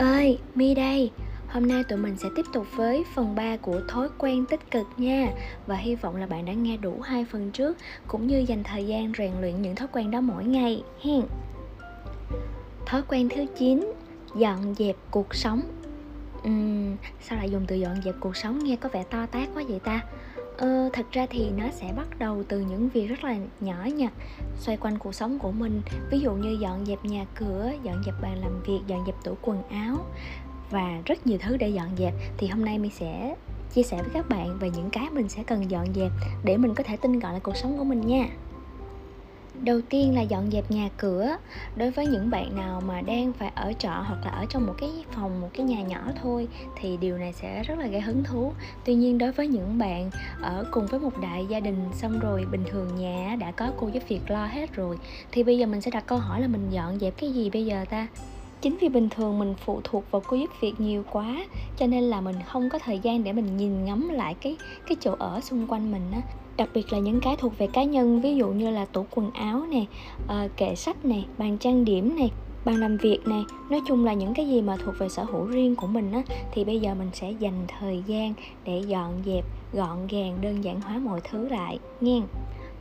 ơi, 0.00 0.38
Mi 0.54 0.74
đây. 0.74 1.10
Hôm 1.48 1.68
nay 1.68 1.84
tụi 1.84 1.98
mình 1.98 2.16
sẽ 2.16 2.28
tiếp 2.36 2.46
tục 2.52 2.66
với 2.76 3.04
phần 3.14 3.34
3 3.34 3.56
của 3.56 3.80
thói 3.88 4.08
quen 4.18 4.44
tích 4.46 4.70
cực 4.70 4.86
nha. 4.96 5.32
Và 5.66 5.76
hy 5.76 5.94
vọng 5.94 6.16
là 6.16 6.26
bạn 6.26 6.44
đã 6.44 6.52
nghe 6.52 6.76
đủ 6.76 7.00
hai 7.00 7.24
phần 7.24 7.50
trước 7.50 7.76
Cũng 8.06 8.26
như 8.26 8.38
dành 8.38 8.64
thời 8.64 8.86
gian 8.86 9.12
rèn 9.18 9.32
luyện 9.40 9.62
những 9.62 9.74
thói 9.74 9.88
quen 9.92 10.10
đó 10.10 10.20
mỗi 10.20 10.44
ngày 10.44 10.82
hen. 11.02 11.22
Thói 12.86 13.02
quen 13.08 13.28
thứ 13.28 13.44
9 13.58 13.92
Dọn 14.36 14.74
dẹp 14.74 14.96
cuộc 15.10 15.34
sống. 15.34 15.60
Uhm, 16.48 16.96
Sao 17.20 17.38
lại 17.38 17.50
dùng 17.50 17.64
từ 17.66 17.76
dọn 17.76 18.02
dẹp 18.04 18.14
cuộc 18.20 18.36
sống 18.36 18.64
nghe 18.64 18.76
có 18.76 18.88
vẻ 18.88 19.02
to 19.10 19.26
tát 19.26 19.48
quá 19.54 19.62
vậy 19.68 19.80
ta? 19.84 20.00
Ờ, 20.60 20.88
thật 20.92 21.06
ra 21.12 21.26
thì 21.30 21.50
nó 21.50 21.64
sẽ 21.70 21.92
bắt 21.96 22.18
đầu 22.18 22.42
từ 22.48 22.60
những 22.60 22.88
việc 22.88 23.06
rất 23.06 23.24
là 23.24 23.36
nhỏ 23.60 23.84
nhặt 23.94 24.12
xoay 24.58 24.76
quanh 24.76 24.98
cuộc 24.98 25.14
sống 25.14 25.38
của 25.38 25.52
mình 25.52 25.82
ví 26.10 26.20
dụ 26.20 26.32
như 26.32 26.58
dọn 26.60 26.86
dẹp 26.86 27.04
nhà 27.04 27.24
cửa 27.34 27.70
dọn 27.82 28.02
dẹp 28.06 28.14
bàn 28.22 28.38
làm 28.40 28.62
việc 28.62 28.80
dọn 28.86 29.06
dẹp 29.06 29.14
tủ 29.24 29.34
quần 29.42 29.62
áo 29.62 29.96
và 30.70 31.02
rất 31.06 31.26
nhiều 31.26 31.38
thứ 31.42 31.56
để 31.56 31.68
dọn 31.68 31.96
dẹp. 31.98 32.14
Thì 32.38 32.46
hôm 32.46 32.64
nay 32.64 32.78
mình 32.78 32.90
sẽ 32.90 33.36
chia 33.74 33.82
sẻ 33.82 33.96
với 33.96 34.10
các 34.14 34.28
bạn 34.28 34.58
về 34.58 34.70
những 34.70 34.90
cái 34.90 35.10
mình 35.10 35.28
sẽ 35.28 35.42
cần 35.42 35.70
dọn 35.70 35.94
dẹp 35.94 36.10
để 36.44 36.56
mình 36.56 36.74
có 36.74 36.84
thể 36.84 36.96
tinh 36.96 37.18
gọn 37.18 37.32
lại 37.32 37.40
cuộc 37.40 37.56
sống 37.56 37.78
của 37.78 37.84
mình 37.84 38.00
nha 38.00 38.26
đầu 39.62 39.80
tiên 39.90 40.14
là 40.14 40.22
dọn 40.22 40.50
dẹp 40.50 40.70
nhà 40.70 40.88
cửa. 40.96 41.36
Đối 41.76 41.90
với 41.90 42.06
những 42.06 42.30
bạn 42.30 42.56
nào 42.56 42.82
mà 42.86 43.00
đang 43.00 43.32
phải 43.32 43.52
ở 43.54 43.72
trọ 43.78 44.04
hoặc 44.06 44.18
là 44.24 44.30
ở 44.30 44.44
trong 44.48 44.66
một 44.66 44.74
cái 44.78 44.90
phòng, 45.12 45.40
một 45.40 45.48
cái 45.54 45.66
nhà 45.66 45.82
nhỏ 45.82 46.00
thôi 46.22 46.48
thì 46.80 46.96
điều 46.96 47.18
này 47.18 47.32
sẽ 47.32 47.62
rất 47.62 47.78
là 47.78 47.86
gây 47.86 48.00
hứng 48.00 48.24
thú. 48.24 48.52
Tuy 48.84 48.94
nhiên 48.94 49.18
đối 49.18 49.32
với 49.32 49.48
những 49.48 49.78
bạn 49.78 50.10
ở 50.40 50.64
cùng 50.70 50.86
với 50.86 51.00
một 51.00 51.20
đại 51.22 51.46
gia 51.48 51.60
đình 51.60 51.88
xong 51.92 52.18
rồi 52.18 52.44
bình 52.50 52.64
thường 52.70 52.96
nhà 52.96 53.36
đã 53.40 53.50
có 53.50 53.72
cô 53.76 53.88
giúp 53.88 54.02
việc 54.08 54.30
lo 54.30 54.46
hết 54.46 54.72
rồi 54.72 54.98
thì 55.32 55.42
bây 55.42 55.58
giờ 55.58 55.66
mình 55.66 55.80
sẽ 55.80 55.90
đặt 55.90 56.06
câu 56.06 56.18
hỏi 56.18 56.40
là 56.40 56.46
mình 56.46 56.70
dọn 56.70 56.98
dẹp 56.98 57.14
cái 57.16 57.32
gì 57.32 57.50
bây 57.50 57.66
giờ 57.66 57.84
ta? 57.90 58.06
Chính 58.60 58.76
vì 58.80 58.88
bình 58.88 59.08
thường 59.08 59.38
mình 59.38 59.54
phụ 59.64 59.80
thuộc 59.84 60.04
vào 60.10 60.22
cô 60.26 60.36
giúp 60.36 60.50
việc 60.60 60.74
nhiều 60.78 61.04
quá 61.10 61.46
cho 61.76 61.86
nên 61.86 62.04
là 62.04 62.20
mình 62.20 62.36
không 62.46 62.70
có 62.70 62.78
thời 62.78 62.98
gian 62.98 63.24
để 63.24 63.32
mình 63.32 63.56
nhìn 63.56 63.84
ngắm 63.84 64.08
lại 64.08 64.36
cái 64.40 64.56
cái 64.88 64.96
chỗ 65.00 65.14
ở 65.18 65.40
xung 65.40 65.66
quanh 65.66 65.92
mình 65.92 66.10
á 66.12 66.20
đặc 66.60 66.68
biệt 66.74 66.92
là 66.92 66.98
những 66.98 67.20
cái 67.20 67.36
thuộc 67.36 67.58
về 67.58 67.66
cá 67.66 67.84
nhân, 67.84 68.20
ví 68.20 68.36
dụ 68.36 68.48
như 68.48 68.70
là 68.70 68.84
tủ 68.84 69.06
quần 69.10 69.30
áo 69.30 69.62
nè 69.70 69.84
ờ, 70.26 70.48
kệ 70.56 70.74
sách 70.74 71.04
nè, 71.04 71.22
bàn 71.38 71.58
trang 71.58 71.84
điểm 71.84 72.16
nè, 72.16 72.28
bàn 72.64 72.76
làm 72.76 72.96
việc 72.96 73.18
này 73.26 73.44
nói 73.70 73.80
chung 73.86 74.04
là 74.04 74.12
những 74.12 74.34
cái 74.34 74.48
gì 74.48 74.62
mà 74.62 74.76
thuộc 74.84 74.94
về 74.98 75.08
sở 75.08 75.24
hữu 75.24 75.46
riêng 75.46 75.76
của 75.76 75.86
mình 75.86 76.12
á, 76.12 76.22
thì 76.52 76.64
bây 76.64 76.80
giờ 76.80 76.94
mình 76.94 77.10
sẽ 77.12 77.30
dành 77.30 77.64
thời 77.78 78.02
gian 78.06 78.34
để 78.64 78.82
dọn 78.86 79.12
dẹp, 79.26 79.44
gọn 79.72 80.06
gàng, 80.06 80.38
đơn 80.40 80.64
giản 80.64 80.80
hóa 80.80 80.98
mọi 80.98 81.20
thứ 81.30 81.48
lại, 81.48 81.78
nghe 82.00 82.20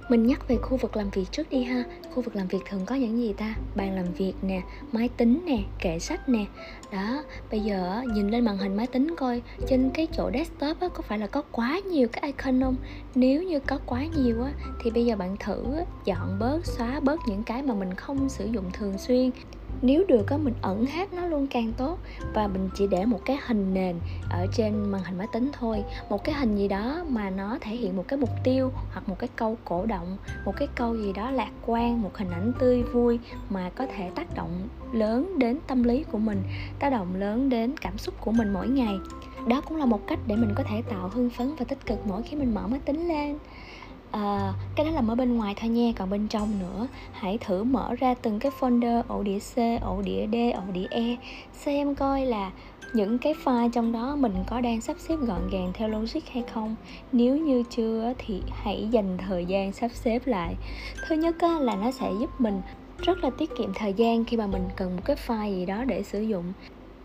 mình 0.10 0.28
nhắc 0.28 0.48
về 0.48 0.58
khu 0.58 0.78
vực 0.78 0.98
làm 0.98 1.10
việc 1.10 1.26
trước 1.32 1.50
đi 1.50 1.64
ha. 1.64 1.84
Khu 2.14 2.22
vực 2.22 2.36
làm 2.36 2.48
việc 2.48 2.60
thường 2.70 2.86
có 2.86 2.96
những 2.96 3.18
gì 3.18 3.34
ta? 3.34 3.56
Bàn 3.76 3.96
làm 3.96 4.14
việc 4.14 4.34
nè 4.42 4.62
máy 4.92 5.10
tính 5.18 5.44
nè 5.46 5.64
kệ 5.80 6.00
sách 6.00 6.30
nè. 6.30 6.46
Đó 6.92 7.24
bây 7.52 7.60
giờ 7.60 8.04
nhìn 8.14 8.30
lên 8.30 8.46
màn 8.46 8.58
hình 8.58 8.78
máy 8.78 8.88
tính 8.88 9.16
coi 9.18 9.42
trên 9.68 9.90
cái 9.94 10.08
chỗ 10.18 10.32
desktop 10.34 10.80
á, 10.80 10.88
có 10.94 11.02
phải 11.02 11.20
là 11.20 11.28
có 11.28 11.42
quá 11.52 11.80
nhiều 11.92 12.08
cái 12.12 12.22
icon 12.26 12.62
không? 12.62 12.76
Nếu 13.16 13.44
như 13.44 13.60
có 13.60 13.80
quá 13.86 14.06
nhiều 14.18 14.44
á 14.44 14.52
thì 14.84 14.92
bây 14.92 15.06
giờ 15.06 15.16
bạn 15.16 15.36
thử 15.40 15.66
dọn 16.06 16.40
bớt 16.40 16.66
xóa 16.66 17.00
bớt 17.00 17.20
những 17.28 17.44
cái 17.44 17.64
mà 17.64 17.74
mình 17.74 17.94
không 17.94 18.30
sử 18.30 18.46
dụng 18.46 18.66
thường 18.74 18.98
xuyên 18.98 19.32
nếu 19.82 20.04
được 20.08 20.24
có 20.28 20.38
mình 20.38 20.54
ẩn 20.62 20.86
hết 20.86 21.14
nó 21.14 21.26
luôn 21.26 21.48
càng 21.48 21.74
tốt. 21.78 22.00
Và 22.34 22.48
mình 22.48 22.70
chỉ 22.76 22.88
để 22.88 23.06
một 23.06 23.20
cái 23.26 23.38
hình 23.48 23.74
nền 23.74 23.96
ở 24.30 24.48
trên 24.54 24.92
màn 24.92 25.04
hình 25.04 25.18
máy 25.18 25.28
tính 25.34 25.52
thôi. 25.60 25.84
Một 26.10 26.24
cái 26.24 26.36
hình 26.36 26.56
gì 26.56 26.68
đó 26.68 27.06
mà 27.10 27.30
nó 27.30 27.58
thể 27.62 27.76
hiện 27.76 27.96
một 27.96 28.06
cái 28.08 28.20
mục 28.20 28.30
tiêu 28.44 28.72
hoặc 28.92 29.10
một 29.10 29.20
cái 29.20 29.30
câu 29.36 29.58
cổ 29.66 29.86
động, 29.86 30.18
một 30.46 30.54
cái 30.58 30.68
câu 30.76 30.98
gì 30.98 31.14
đó 31.14 31.32
lạc 31.32 31.52
quan, 31.66 32.02
một 32.02 32.18
hình 32.18 32.30
ảnh 32.30 32.52
tươi 32.60 32.84
vui 32.84 33.20
mà 33.50 33.70
có 33.76 33.86
thể 33.96 34.10
tác 34.16 34.36
động 34.36 34.68
lớn 34.94 35.40
đến 35.40 35.60
tâm 35.68 35.84
lý 35.84 36.04
của 36.04 36.18
mình, 36.18 36.44
tác 36.80 36.90
động 36.90 37.16
lớn 37.16 37.50
đến 37.50 37.78
cảm 37.82 37.98
xúc 37.98 38.16
của 38.22 38.32
mình 38.32 38.54
mỗi 38.54 38.68
ngày. 38.68 39.00
Đó 39.48 39.62
cũng 39.62 39.78
là 39.78 39.86
một 39.86 40.08
cách 40.08 40.20
để 40.28 40.36
mình 40.36 40.54
có 40.56 40.64
thể 40.64 40.82
tạo 40.90 41.10
hưng 41.14 41.30
phấn 41.30 41.56
và 41.60 41.66
tích 41.66 41.86
cực 41.86 42.08
mỗi 42.08 42.22
khi 42.22 42.38
mình 42.38 42.54
mở 42.54 42.68
máy 42.68 42.80
tính 42.86 43.08
lên 43.08 43.38
à, 44.12 44.54
cái 44.76 44.86
đó 44.86 44.92
là 44.92 45.02
ở 45.08 45.16
bên 45.16 45.38
ngoài 45.38 45.54
thôi 45.58 45.70
nha 45.70 45.92
còn 45.96 46.10
bên 46.10 46.28
trong 46.28 46.60
nữa. 46.60 46.88
Hãy 47.12 47.38
thử 47.38 47.64
mở 47.64 47.96
ra 47.96 48.14
từng 48.14 48.40
cái 48.40 48.52
folder 48.60 49.04
ổ 49.08 49.24
đĩa 49.24 49.40
C 49.40 49.82
ổ 49.82 50.02
đĩa 50.02 50.28
D 50.32 50.36
ổ 50.56 50.72
đĩa 50.74 50.88
E 50.90 51.16
xem 51.54 51.96
coi 51.96 52.26
là 52.26 52.52
những 52.94 53.18
cái 53.18 53.34
file 53.44 53.70
trong 53.70 53.92
đó 53.92 54.16
mình 54.16 54.34
có 54.48 54.62
đang 54.62 54.82
sắp 54.82 54.96
xếp 55.00 55.16
gọn 55.16 55.50
gàng 55.52 55.72
theo 55.74 55.90
logic 55.90 56.28
hay 56.32 56.44
không. 56.54 56.76
Nếu 57.12 57.38
như 57.38 57.64
chưa 57.70 58.14
thì 58.18 58.42
hãy 58.52 58.88
dành 58.92 59.18
thời 59.18 59.46
gian 59.46 59.72
sắp 59.72 59.92
xếp 59.94 60.28
lại. 60.28 60.56
Thứ 61.08 61.16
nhất 61.16 61.36
là 61.60 61.76
nó 61.76 61.92
sẽ 61.92 62.12
giúp 62.20 62.30
mình 62.42 62.62
rất 62.98 63.24
là 63.24 63.30
tiết 63.30 63.50
kiệm 63.58 63.74
thời 63.74 63.94
gian 63.94 64.26
khi 64.26 64.38
mà 64.38 64.48
mình 64.48 64.64
cần 64.76 64.96
một 64.96 65.02
cái 65.06 65.16
file 65.28 65.56
gì 65.56 65.66
đó 65.66 65.84
để 65.84 66.04
sử 66.04 66.22
dụng 66.22 66.54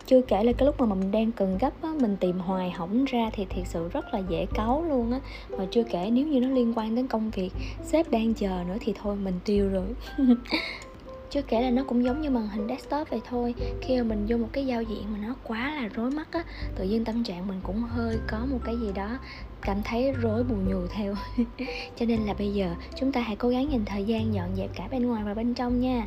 chưa 0.06 0.20
kể 0.20 0.44
là 0.44 0.52
cái 0.52 0.66
lúc 0.66 0.80
mà 0.80 0.86
mình 0.86 1.10
đang 1.10 1.32
cần 1.32 1.58
gấp 1.60 1.82
á, 1.82 1.88
mình 2.00 2.16
tìm 2.16 2.38
hoài 2.38 2.70
hỏng 2.70 3.04
ra 3.04 3.30
thì 3.32 3.44
thiệt 3.44 3.66
sự 3.66 3.88
rất 3.88 4.14
là 4.14 4.22
dễ 4.28 4.46
cáu 4.54 4.84
luôn 4.88 5.12
á. 5.12 5.20
Mà 5.58 5.66
chưa 5.70 5.84
kể 5.84 6.10
nếu 6.12 6.26
như 6.26 6.40
nó 6.40 6.48
liên 6.48 6.72
quan 6.76 6.94
đến 6.94 7.06
công 7.06 7.30
việc 7.30 7.50
sếp 7.84 8.10
đang 8.10 8.34
chờ 8.34 8.64
nữa 8.68 8.76
thì 8.80 8.94
thôi 9.02 9.16
mình 9.16 9.34
tiêu 9.44 9.68
rồi. 9.68 9.86
Chưa 11.30 11.42
kể 11.42 11.60
là 11.60 11.70
nó 11.70 11.84
cũng 11.84 12.04
giống 12.04 12.20
như 12.20 12.30
màn 12.30 12.48
hình 12.48 12.68
desktop 12.68 13.10
vậy 13.10 13.20
thôi. 13.28 13.54
Khi 13.80 13.96
mà 13.96 14.02
mình 14.02 14.24
vô 14.28 14.36
một 14.36 14.48
cái 14.52 14.66
giao 14.66 14.82
diện 14.82 15.02
mà 15.12 15.18
nó 15.18 15.34
quá 15.44 15.74
là 15.74 15.88
rối 15.88 16.10
mắt 16.10 16.28
á 16.32 16.44
tự 16.76 16.84
nhiên 16.84 17.04
tâm 17.04 17.24
trạng 17.24 17.46
mình 17.46 17.60
cũng 17.62 17.82
hơi 17.82 18.18
có 18.26 18.38
một 18.50 18.58
cái 18.64 18.76
gì 18.76 18.92
đó 18.94 19.18
cảm 19.60 19.82
thấy 19.84 20.12
rối 20.12 20.44
bù 20.44 20.54
nhù 20.54 20.86
theo. 20.86 21.14
Cho 21.96 22.06
nên 22.06 22.20
là 22.20 22.34
bây 22.34 22.54
giờ 22.54 22.74
chúng 23.00 23.12
ta 23.12 23.20
hãy 23.20 23.36
cố 23.36 23.48
gắng 23.48 23.72
dành 23.72 23.84
thời 23.84 24.04
gian 24.04 24.34
dọn 24.34 24.56
dẹp 24.56 24.70
cả 24.76 24.88
bên 24.90 25.06
ngoài 25.06 25.22
và 25.24 25.34
bên 25.34 25.54
trong 25.54 25.80
nha 25.80 26.06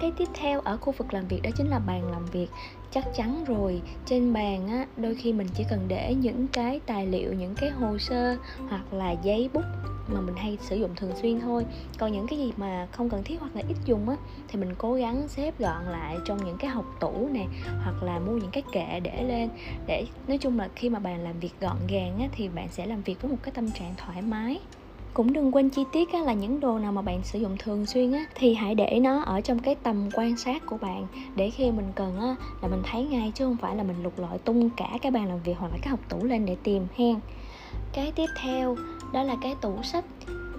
cái 0.00 0.12
tiếp 0.16 0.28
theo 0.34 0.60
ở 0.60 0.76
khu 0.76 0.92
vực 0.92 1.14
làm 1.14 1.28
việc 1.28 1.40
đó 1.42 1.50
chính 1.56 1.68
là 1.68 1.78
bàn 1.78 2.10
làm 2.10 2.26
việc. 2.26 2.48
Chắc 2.90 3.04
chắn 3.16 3.44
rồi, 3.44 3.82
trên 4.06 4.32
bàn 4.32 4.68
á, 4.68 4.86
đôi 4.96 5.14
khi 5.14 5.32
mình 5.32 5.46
chỉ 5.54 5.64
cần 5.70 5.88
để 5.88 6.14
những 6.14 6.48
cái 6.48 6.80
tài 6.86 7.06
liệu, 7.06 7.32
những 7.32 7.54
cái 7.54 7.70
hồ 7.70 7.98
sơ 7.98 8.36
hoặc 8.68 8.92
là 8.92 9.14
giấy 9.22 9.50
bút 9.52 9.64
mà 10.08 10.20
mình 10.20 10.36
hay 10.36 10.58
sử 10.60 10.76
dụng 10.76 10.94
thường 10.96 11.12
xuyên 11.22 11.40
thôi. 11.40 11.66
Còn 11.98 12.12
những 12.12 12.26
cái 12.26 12.38
gì 12.38 12.52
mà 12.56 12.88
không 12.92 13.10
cần 13.10 13.24
thiết 13.24 13.40
hoặc 13.40 13.56
là 13.56 13.62
ít 13.68 13.76
dùng 13.84 14.08
á, 14.08 14.16
thì 14.48 14.60
mình 14.60 14.74
cố 14.78 14.94
gắng 14.94 15.28
xếp 15.28 15.58
gọn 15.58 15.84
lại 15.84 16.16
trong 16.24 16.44
những 16.44 16.56
cái 16.58 16.70
hộc 16.70 16.84
tủ 17.00 17.28
nè, 17.32 17.46
hoặc 17.84 18.02
là 18.02 18.18
mua 18.18 18.32
những 18.32 18.50
cái 18.50 18.62
kệ 18.72 19.00
để 19.00 19.22
lên. 19.22 19.48
Để, 19.86 20.06
nói 20.28 20.38
chung 20.38 20.58
là 20.58 20.68
khi 20.76 20.90
mà 20.90 20.98
bạn 20.98 21.24
làm 21.24 21.40
việc 21.40 21.52
gọn 21.60 21.76
gàng 21.88 22.18
á, 22.18 22.28
thì 22.32 22.48
bạn 22.48 22.68
sẽ 22.68 22.86
làm 22.86 23.02
việc 23.02 23.22
với 23.22 23.30
một 23.30 23.38
cái 23.42 23.52
tâm 23.52 23.70
trạng 23.70 23.94
thoải 23.96 24.22
mái 24.22 24.60
cũng 25.14 25.32
đừng 25.32 25.54
quên 25.54 25.70
chi 25.70 25.84
tiết 25.92 26.12
á, 26.12 26.20
là 26.20 26.32
những 26.32 26.60
đồ 26.60 26.78
nào 26.78 26.92
mà 26.92 27.02
bạn 27.02 27.20
sử 27.22 27.38
dụng 27.38 27.56
thường 27.58 27.86
xuyên 27.86 28.12
á, 28.12 28.24
thì 28.34 28.54
hãy 28.54 28.74
để 28.74 28.98
nó 29.02 29.22
ở 29.22 29.40
trong 29.40 29.58
cái 29.58 29.74
tầm 29.74 30.08
quan 30.14 30.36
sát 30.36 30.66
của 30.66 30.76
bạn. 30.76 31.06
Để 31.36 31.50
khi 31.50 31.70
mình 31.70 31.92
cần 31.94 32.20
á, 32.20 32.36
là 32.62 32.68
mình 32.68 32.82
thấy 32.90 33.04
ngay 33.04 33.32
chứ 33.34 33.44
không 33.44 33.56
phải 33.56 33.76
là 33.76 33.82
mình 33.82 34.02
lục 34.02 34.18
lọi 34.18 34.38
tung 34.38 34.70
cả 34.70 34.98
cái 35.02 35.12
bàn 35.12 35.28
làm 35.28 35.42
việc 35.42 35.54
hoặc 35.58 35.68
là 35.72 35.78
cái 35.82 35.90
học 35.90 36.00
tủ 36.08 36.24
lên 36.24 36.46
để 36.46 36.56
tìm 36.62 36.86
hen. 36.96 37.16
Cái 37.92 38.12
tiếp 38.12 38.26
theo 38.42 38.76
đó 39.12 39.22
là 39.22 39.36
cái 39.42 39.54
tủ 39.60 39.82
sách. 39.82 40.04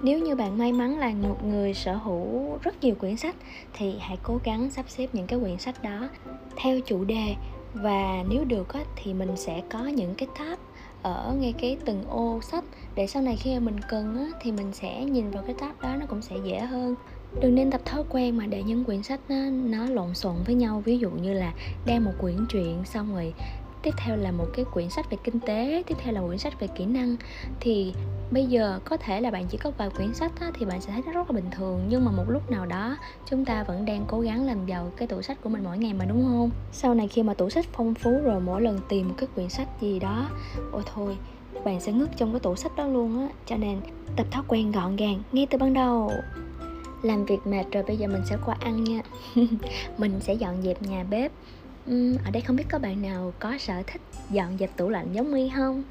Nếu 0.02 0.18
như 0.18 0.34
bạn 0.34 0.58
may 0.58 0.72
mắn 0.72 0.98
là 0.98 1.12
một 1.22 1.44
người 1.44 1.74
sở 1.74 1.96
hữu 1.96 2.58
rất 2.62 2.84
nhiều 2.84 2.94
quyển 2.94 3.16
sách 3.16 3.36
thì 3.72 3.94
hãy 4.00 4.16
cố 4.22 4.38
gắng 4.44 4.70
sắp 4.70 4.84
xếp 4.88 5.06
những 5.12 5.26
cái 5.26 5.38
quyển 5.40 5.58
sách 5.58 5.82
đó 5.82 6.08
theo 6.56 6.80
chủ 6.80 7.04
đề. 7.04 7.34
Và 7.74 8.24
nếu 8.28 8.44
được 8.44 8.72
á, 8.72 8.80
thì 8.96 9.14
mình 9.14 9.36
sẽ 9.36 9.62
có 9.70 9.78
những 9.78 10.14
cái 10.14 10.28
tab 10.38 10.58
ở 11.06 11.34
ngay 11.38 11.54
cái 11.58 11.76
từng 11.84 12.04
ô 12.08 12.40
sách. 12.42 12.64
Để 12.94 13.06
sau 13.06 13.22
này 13.22 13.36
khi 13.36 13.54
mà 13.54 13.60
mình 13.60 13.80
cần 13.88 14.16
á, 14.16 14.26
thì 14.40 14.52
mình 14.52 14.72
sẽ 14.72 15.04
nhìn 15.04 15.30
vào 15.30 15.42
cái 15.42 15.54
tab 15.58 15.80
đó 15.80 15.96
nó 16.00 16.06
cũng 16.06 16.22
sẽ 16.22 16.36
dễ 16.44 16.60
hơn. 16.60 16.94
Đừng 17.40 17.54
nên 17.54 17.70
tập 17.70 17.80
thói 17.84 18.02
quen 18.10 18.36
mà 18.36 18.46
để 18.46 18.62
những 18.62 18.84
quyển 18.84 19.02
sách 19.02 19.20
nó, 19.28 19.50
nó 19.50 19.86
lộn 19.86 20.14
xộn 20.14 20.34
với 20.46 20.54
nhau. 20.54 20.82
Ví 20.84 20.98
dụ 20.98 21.10
như 21.10 21.32
là 21.32 21.52
đem 21.86 22.04
một 22.04 22.12
quyển 22.20 22.36
truyện 22.48 22.82
xong 22.84 23.14
rồi 23.14 23.34
tiếp 23.82 23.94
theo 23.96 24.16
là 24.16 24.32
một 24.32 24.46
cái 24.56 24.64
quyển 24.72 24.90
sách 24.90 25.10
về 25.10 25.18
kinh 25.24 25.40
tế 25.40 25.82
tiếp 25.86 25.94
theo 25.98 26.14
là 26.14 26.20
quyển 26.26 26.38
sách 26.38 26.60
về 26.60 26.66
kỹ 26.66 26.84
năng. 26.84 27.16
Thì 27.60 27.92
bây 28.30 28.46
giờ 28.46 28.80
có 28.84 28.96
thể 28.96 29.20
là 29.20 29.30
bạn 29.30 29.46
chỉ 29.48 29.58
có 29.58 29.70
vài 29.78 29.90
quyển 29.90 30.14
sách 30.14 30.32
á, 30.40 30.50
thì 30.54 30.66
bạn 30.66 30.80
sẽ 30.80 30.92
thấy 30.92 31.02
nó 31.06 31.12
rất 31.12 31.30
là 31.30 31.34
bình 31.34 31.50
thường. 31.50 31.86
Nhưng 31.88 32.04
mà 32.04 32.10
một 32.10 32.24
lúc 32.28 32.50
nào 32.50 32.66
đó 32.66 32.96
chúng 33.30 33.44
ta 33.44 33.62
vẫn 33.62 33.84
đang 33.84 34.04
cố 34.08 34.20
gắng 34.20 34.46
làm 34.46 34.66
giàu 34.66 34.92
cái 34.96 35.08
tủ 35.08 35.22
sách 35.22 35.38
của 35.42 35.48
mình 35.48 35.64
mỗi 35.64 35.78
ngày 35.78 35.94
mà 35.94 36.04
đúng 36.04 36.24
không? 36.24 36.50
Sau 36.72 36.94
này 36.94 37.08
khi 37.08 37.22
mà 37.22 37.34
tủ 37.34 37.50
sách 37.50 37.66
phong 37.72 37.94
phú 37.94 38.10
rồi 38.24 38.40
mỗi 38.40 38.62
lần 38.62 38.78
tìm 38.88 39.08
một 39.08 39.14
cái 39.18 39.28
quyển 39.34 39.48
sách 39.48 39.68
gì 39.80 39.98
đó 39.98 40.28
ôi 40.72 40.82
thôi 40.94 41.18
bạn 41.64 41.80
sẽ 41.80 41.92
ngất 41.92 42.08
trong 42.16 42.32
cái 42.32 42.40
tủ 42.40 42.56
sách 42.56 42.76
đó 42.76 42.86
luôn 42.86 43.20
á. 43.20 43.28
Cho 43.46 43.56
nên 43.56 43.80
tập 44.16 44.26
thói 44.30 44.42
quen 44.48 44.72
gọn 44.72 44.96
gàng 44.96 45.22
ngay 45.32 45.46
từ 45.50 45.58
ban 45.58 45.74
đầu. 45.74 46.12
Làm 47.02 47.24
việc 47.24 47.46
mệt 47.46 47.64
rồi 47.72 47.82
bây 47.82 47.96
giờ 47.96 48.06
mình 48.08 48.22
sẽ 48.30 48.36
qua 48.46 48.56
ăn 48.60 48.84
nha. 48.84 49.00
Mình 49.98 50.20
sẽ 50.20 50.34
dọn 50.34 50.62
dẹp 50.62 50.82
nhà 50.82 51.04
bếp. 51.10 51.32
Uhm, 51.90 52.16
ở 52.24 52.30
đây 52.30 52.42
không 52.42 52.56
biết 52.56 52.64
có 52.70 52.78
bạn 52.78 53.02
nào 53.02 53.32
có 53.38 53.58
sở 53.58 53.82
thích 53.86 54.02
dọn 54.30 54.58
dẹp 54.58 54.76
tủ 54.76 54.88
lạnh 54.88 55.08
giống 55.12 55.32
mi 55.32 55.50
không? 55.56 55.82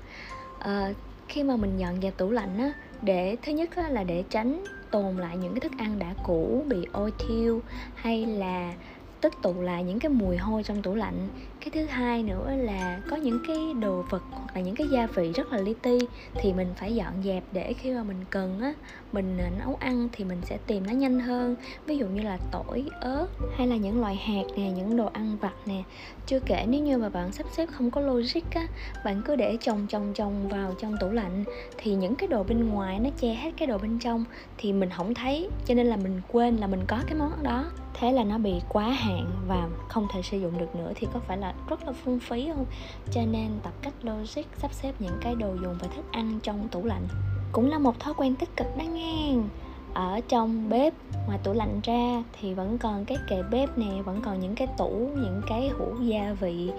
À, 0.59 0.94
khi 1.27 1.44
mà 1.44 1.56
mình 1.56 1.77
dọn 1.77 2.01
dẹp 2.01 2.18
tủ 2.18 2.31
lạnh 2.31 2.57
á 2.57 2.72
để 3.01 3.38
thứ 3.42 3.51
nhất 3.51 3.75
á, 3.75 3.89
là 3.89 4.04
để 4.04 4.24
tránh 4.30 4.63
tồn 4.92 5.18
lại 5.18 5.38
những 5.38 5.54
cái 5.54 5.60
thức 5.60 5.72
ăn 5.77 6.00
đã 6.00 6.13
cũ 6.24 6.66
bị 6.68 6.77
ôi 6.92 7.12
thiêu 7.19 7.62
hay 7.95 8.25
là 8.25 8.74
tích 9.22 9.33
tụ 9.42 9.62
lại 9.62 9.83
những 9.83 10.00
cái 10.00 10.10
mùi 10.10 10.38
hôi 10.38 10.63
trong 10.63 10.81
tủ 10.81 10.95
lạnh 10.95 11.30
cái 11.65 11.71
thứ 11.71 11.91
hai 11.91 12.23
nữa 12.23 12.51
là 12.57 13.00
có 13.09 13.15
những 13.15 13.39
cái 13.47 13.57
đồ 13.79 14.03
vật 14.09 14.23
hoặc 14.31 14.56
là 14.56 14.62
những 14.62 14.75
cái 14.75 14.88
gia 14.88 15.07
vị 15.07 15.31
rất 15.31 15.53
là 15.53 15.59
li 15.59 15.73
ti 15.81 16.00
thì 16.35 16.53
mình 16.53 16.73
phải 16.77 16.95
dọn 16.95 17.13
dẹp 17.23 17.44
để 17.51 17.73
khi 17.73 17.94
mà 17.94 18.03
mình 18.03 18.25
cần 18.29 18.59
á, 18.59 18.73
mình 19.12 19.38
à, 19.38 19.51
nấu 19.59 19.77
ăn 19.79 20.09
thì 20.12 20.23
mình 20.23 20.41
sẽ 20.44 20.57
tìm 20.67 20.88
nó 20.88 20.94
nhanh 20.94 21.19
hơn. 21.19 21.56
Ví 21.85 21.97
dụ 21.97 22.07
như 22.07 22.21
là 22.21 22.38
tỏi, 22.51 22.85
ớt 23.01 23.27
hay 23.57 23.67
là 23.67 23.75
những 23.75 24.01
loại 24.01 24.15
hạt 24.15 24.44
nè, 24.57 24.71
những 24.71 24.97
đồ 24.97 25.06
ăn 25.06 25.38
vặt 25.41 25.53
nè. 25.65 25.83
Chưa 26.25 26.39
kể 26.39 26.65
nếu 26.67 26.81
như 26.81 26.97
mà 26.97 27.09
bạn 27.09 27.31
sắp 27.31 27.45
xếp 27.51 27.65
không 27.71 27.91
có 27.91 28.01
logic 28.01 28.51
á, 28.51 28.68
bạn 29.06 29.21
cứ 29.25 29.35
để 29.35 29.57
chồng 29.61 29.88
chồng 29.89 30.13
chồng 30.15 30.50
vào 30.50 30.73
trong 30.81 30.95
tủ 31.00 31.11
lạnh 31.11 31.44
thì 31.77 31.95
những 31.95 32.15
cái 32.15 32.27
đồ 32.27 32.44
bên 32.44 32.69
ngoài 32.69 33.00
nó 33.00 33.09
che 33.19 33.33
hết 33.33 33.51
cái 33.57 33.68
đồ 33.68 33.77
bên 33.77 34.00
trong 34.00 34.23
thì 34.57 34.73
mình 34.73 34.89
không 34.89 35.13
thấy. 35.13 35.50
Cho 35.65 35.73
nên 35.73 35.88
là 35.88 35.97
mình 35.97 36.21
quên 36.31 36.57
là 36.57 36.68
mình 36.68 36.81
có 36.88 37.00
cái 37.07 37.15
món 37.15 37.44
đó. 37.44 37.65
Thế 38.00 38.11
là 38.11 38.23
nó 38.23 38.38
bị 38.38 38.53
quá 38.69 38.89
hạn 38.89 39.31
và 39.47 39.68
không 39.89 40.07
thể 40.13 40.21
sử 40.21 40.38
dụng 40.38 40.57
được 40.57 40.75
nữa 40.75 40.91
thì 40.95 41.07
có 41.13 41.19
phải 41.27 41.38
là 41.38 41.53
rất 41.68 41.84
là 41.84 41.92
phung 41.92 42.19
phí 42.19 42.50
không? 42.54 42.66
Cho 43.12 43.22
nên 43.22 43.50
tập 43.63 43.74
cách 43.81 43.94
logic, 44.02 44.44
sắp 44.57 44.74
xếp 44.74 44.94
những 45.00 45.18
cái 45.22 45.36
đồ 45.36 45.56
dùng 45.63 45.78
và 45.80 45.88
thức 45.88 46.06
ăn 46.12 46.40
trong 46.44 46.68
tủ 46.68 46.84
lạnh 46.86 47.07
cũng 47.52 47.69
là 47.69 47.80
một 47.80 48.00
thói 48.00 48.13
quen 48.18 48.36
tích 48.36 48.57
cực 48.57 48.68
đó 48.78 48.84
nghe 48.84 49.36
ở 49.94 50.19
trong 50.28 50.69
bếp, 50.69 50.94
ngoài 51.28 51.40
tủ 51.44 51.54
lạnh 51.54 51.80
ra 51.84 52.24
thì 52.40 52.54
vẫn 52.54 52.78
còn 52.78 53.06
cái 53.06 53.18
kệ 53.30 53.44
bếp 53.52 53.78
nè, 53.78 54.02
vẫn 54.06 54.22
còn 54.25 54.40
những 54.40 54.56
cái 54.56 54.68
tủ, 54.78 55.10
những 55.16 55.42
cái 55.48 55.69
hũ 55.69 55.94
gia 56.02 56.34
vị 56.40 56.72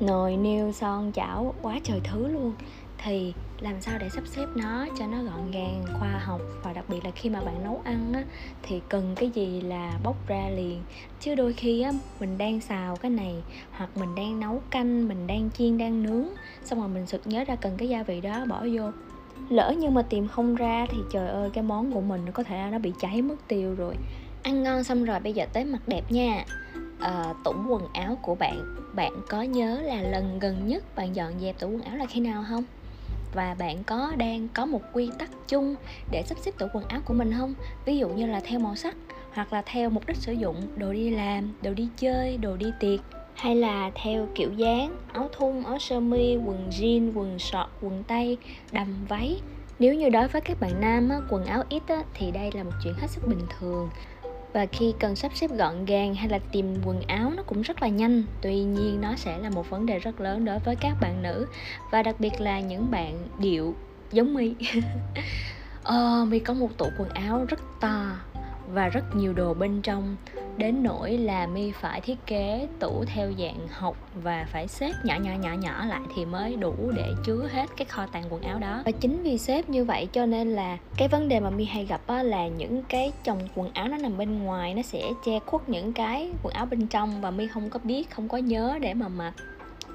nồi 0.00 0.36
niêu 0.36 0.72
son, 0.72 1.12
chảo, 1.14 1.54
quá 1.62 1.78
trời 1.84 2.00
thứ 2.04 2.28
luôn 2.28 2.52
thì 3.02 3.32
làm 3.60 3.80
sao 3.80 3.98
để 3.98 4.08
sắp 4.08 4.24
xếp 4.26 4.46
nó 4.54 4.86
cho 4.98 5.06
nó 5.06 5.22
gọn 5.22 5.50
gàng 5.50 5.84
khoa 5.98 6.18
học 6.18 6.40
và 6.62 6.72
đặc 6.72 6.84
biệt 6.88 7.04
là 7.04 7.10
khi 7.10 7.30
mà 7.30 7.40
bạn 7.40 7.64
nấu 7.64 7.80
ăn 7.84 8.12
á, 8.12 8.24
thì 8.62 8.80
cần 8.88 9.14
cái 9.16 9.30
gì 9.30 9.60
là 9.60 9.98
bóc 10.02 10.16
ra 10.26 10.48
liền. 10.48 10.82
Chứ 11.20 11.34
đôi 11.34 11.52
khi 11.52 11.80
á, 11.80 11.92
mình 12.20 12.38
đang 12.38 12.60
xào 12.60 12.96
cái 12.96 13.10
này 13.10 13.42
hoặc 13.70 13.90
mình 13.96 14.14
đang 14.14 14.40
nấu 14.40 14.62
canh 14.70 15.08
mình 15.08 15.26
đang 15.26 15.50
chiên 15.50 15.78
đang 15.78 16.02
nướng 16.02 16.26
xong 16.64 16.80
rồi 16.80 16.88
mình 16.88 17.06
sực 17.06 17.26
nhớ 17.26 17.44
ra 17.44 17.56
cần 17.56 17.76
cái 17.76 17.88
gia 17.88 18.02
vị 18.02 18.20
đó 18.20 18.44
bỏ 18.48 18.64
vô. 18.72 18.90
Lỡ 19.48 19.74
như 19.78 19.90
mà 19.90 20.02
tìm 20.02 20.28
không 20.28 20.54
ra 20.54 20.86
thì 20.90 20.98
trời 21.12 21.28
ơi 21.28 21.50
cái 21.54 21.64
món 21.64 21.92
của 21.92 22.00
mình 22.00 22.32
có 22.32 22.42
thể 22.42 22.68
nó 22.72 22.78
bị 22.78 22.92
cháy 23.00 23.22
mất 23.22 23.36
tiêu 23.48 23.74
rồi. 23.74 23.94
Ăn 24.42 24.62
ngon 24.62 24.84
xong 24.84 25.04
rồi 25.04 25.20
bây 25.20 25.32
giờ 25.32 25.46
tới 25.52 25.64
mặt 25.64 25.80
đẹp 25.86 26.12
nha. 26.12 26.44
À, 27.00 27.34
tủ 27.44 27.52
quần 27.68 27.82
áo 27.92 28.18
của 28.22 28.34
bạn 28.34 28.76
bạn 28.94 29.12
có 29.28 29.42
nhớ 29.42 29.80
là 29.82 30.02
lần 30.02 30.38
gần 30.38 30.66
nhất 30.66 30.96
bạn 30.96 31.16
dọn 31.16 31.40
dẹp 31.40 31.58
tủ 31.58 31.68
quần 31.68 31.82
áo 31.82 31.96
là 31.96 32.06
khi 32.06 32.20
nào 32.20 32.44
không? 32.48 32.64
Và 33.34 33.54
bạn 33.58 33.84
có 33.84 34.12
đang 34.16 34.48
có 34.54 34.66
một 34.66 34.80
quy 34.92 35.10
tắc 35.18 35.30
chung 35.48 35.74
để 36.10 36.22
sắp 36.26 36.38
xếp 36.38 36.50
tủ 36.58 36.66
quần 36.72 36.84
áo 36.88 37.00
của 37.04 37.14
mình 37.14 37.32
không? 37.38 37.54
Ví 37.84 37.98
dụ 37.98 38.08
như 38.08 38.26
là 38.26 38.40
theo 38.40 38.60
màu 38.60 38.76
sắc 38.76 38.96
hoặc 39.32 39.52
là 39.52 39.62
theo 39.66 39.90
mục 39.90 40.06
đích 40.06 40.16
sử 40.16 40.32
dụng 40.32 40.56
đồ 40.76 40.92
đi 40.92 41.10
làm 41.10 41.52
đồ 41.62 41.74
đi 41.74 41.88
chơi 41.96 42.36
đồ 42.36 42.56
đi 42.56 42.66
tiệc. 42.80 43.00
Hay 43.34 43.56
là 43.56 43.90
theo 43.94 44.28
kiểu 44.34 44.52
dáng 44.52 44.96
áo 45.12 45.28
thun 45.32 45.62
áo 45.62 45.78
sơ 45.78 46.00
mi 46.00 46.36
quần 46.36 46.70
jean 46.70 47.12
quần 47.14 47.38
sọt 47.38 47.66
quần 47.80 48.04
tây 48.04 48.38
đầm 48.72 49.06
váy. 49.08 49.40
Nếu 49.78 49.94
như 49.94 50.08
đối 50.08 50.28
với 50.28 50.40
các 50.40 50.60
bạn 50.60 50.80
nam 50.80 51.08
á, 51.08 51.20
quần 51.30 51.44
áo 51.44 51.62
ít 51.68 51.82
á, 51.86 52.02
thì 52.14 52.30
đây 52.30 52.50
là 52.54 52.62
một 52.62 52.72
chuyện 52.84 52.94
hết 52.94 53.06
sức 53.10 53.28
bình 53.28 53.46
thường 53.58 53.90
và 54.52 54.66
khi 54.66 54.94
cần 54.98 55.16
sắp 55.16 55.32
xếp 55.34 55.50
gọn 55.50 55.84
gàng 55.84 56.14
hay 56.14 56.28
là 56.28 56.38
tìm 56.52 56.74
quần 56.84 57.02
áo, 57.02 57.32
nó 57.36 57.42
cũng 57.42 57.62
rất 57.62 57.82
là 57.82 57.88
nhanh. 57.88 58.22
Tuy 58.40 58.62
nhiên, 58.62 59.00
nó 59.00 59.16
sẽ 59.16 59.38
là 59.38 59.50
một 59.50 59.70
vấn 59.70 59.86
đề 59.86 59.98
rất 59.98 60.20
lớn 60.20 60.44
đối 60.44 60.58
với 60.58 60.76
các 60.76 60.96
bạn 61.00 61.22
nữ. 61.22 61.46
Và 61.90 62.02
đặc 62.02 62.16
biệt 62.18 62.40
là 62.40 62.60
những 62.60 62.90
bạn 62.90 63.28
điệu 63.38 63.74
giống 64.12 64.34
mi 64.34 64.54
ờ 65.82 66.24
mi 66.28 66.38
có 66.38 66.54
một 66.54 66.78
tủ 66.78 66.86
quần 66.98 67.08
áo 67.08 67.44
rất 67.48 67.60
to 67.80 68.16
và 68.72 68.88
rất 68.88 69.16
nhiều 69.16 69.32
đồ 69.32 69.54
bên 69.54 69.82
trong. 69.82 70.16
Đến 70.56 70.82
nỗi 70.82 71.18
là 71.18 71.46
mi 71.46 71.72
phải 71.72 72.00
thiết 72.00 72.26
kế 72.26 72.68
tủ 72.78 73.04
theo 73.04 73.32
dạng 73.38 73.68
học 73.70 73.96
và 74.22 74.46
phải 74.52 74.68
xếp 74.68 74.92
nhỏ 75.04 75.14
nhỏ 75.14 75.32
nhỏ 75.40 75.52
nhỏ 75.52 75.84
lại 75.84 76.00
thì 76.16 76.24
mới 76.24 76.56
đủ 76.56 76.74
để 76.96 77.08
chứa 77.24 77.48
hết 77.52 77.66
cái 77.76 77.84
kho 77.84 78.06
tàng 78.06 78.24
quần 78.30 78.42
áo 78.42 78.58
đó. 78.58 78.82
Và 78.84 78.90
chính 78.90 79.22
vì 79.22 79.38
xếp 79.38 79.68
như 79.68 79.84
vậy 79.84 80.08
cho 80.12 80.26
nên 80.26 80.50
là 80.50 80.78
cái 80.96 81.08
vấn 81.08 81.28
đề 81.28 81.40
mà 81.40 81.50
mi 81.50 81.64
hay 81.64 81.84
gặp 81.84 82.00
á, 82.06 82.22
là 82.22 82.48
những 82.48 82.82
cái 82.88 83.12
chồng 83.24 83.38
quần 83.54 83.70
áo 83.72 83.88
nó 83.88 83.96
nằm 83.96 84.18
bên 84.18 84.42
ngoài 84.42 84.74
nó 84.74 84.82
sẽ 84.82 85.02
che 85.24 85.38
khuất 85.46 85.68
những 85.68 85.92
cái 85.92 86.30
quần 86.42 86.54
áo 86.54 86.66
bên 86.66 86.86
trong 86.86 87.20
và 87.20 87.30
mi 87.30 87.46
không 87.46 87.70
có 87.70 87.80
biết 87.84 88.10
không 88.10 88.28
có 88.28 88.38
nhớ 88.38 88.78
để 88.80 88.94
mà 88.94 89.08
mặc 89.08 89.32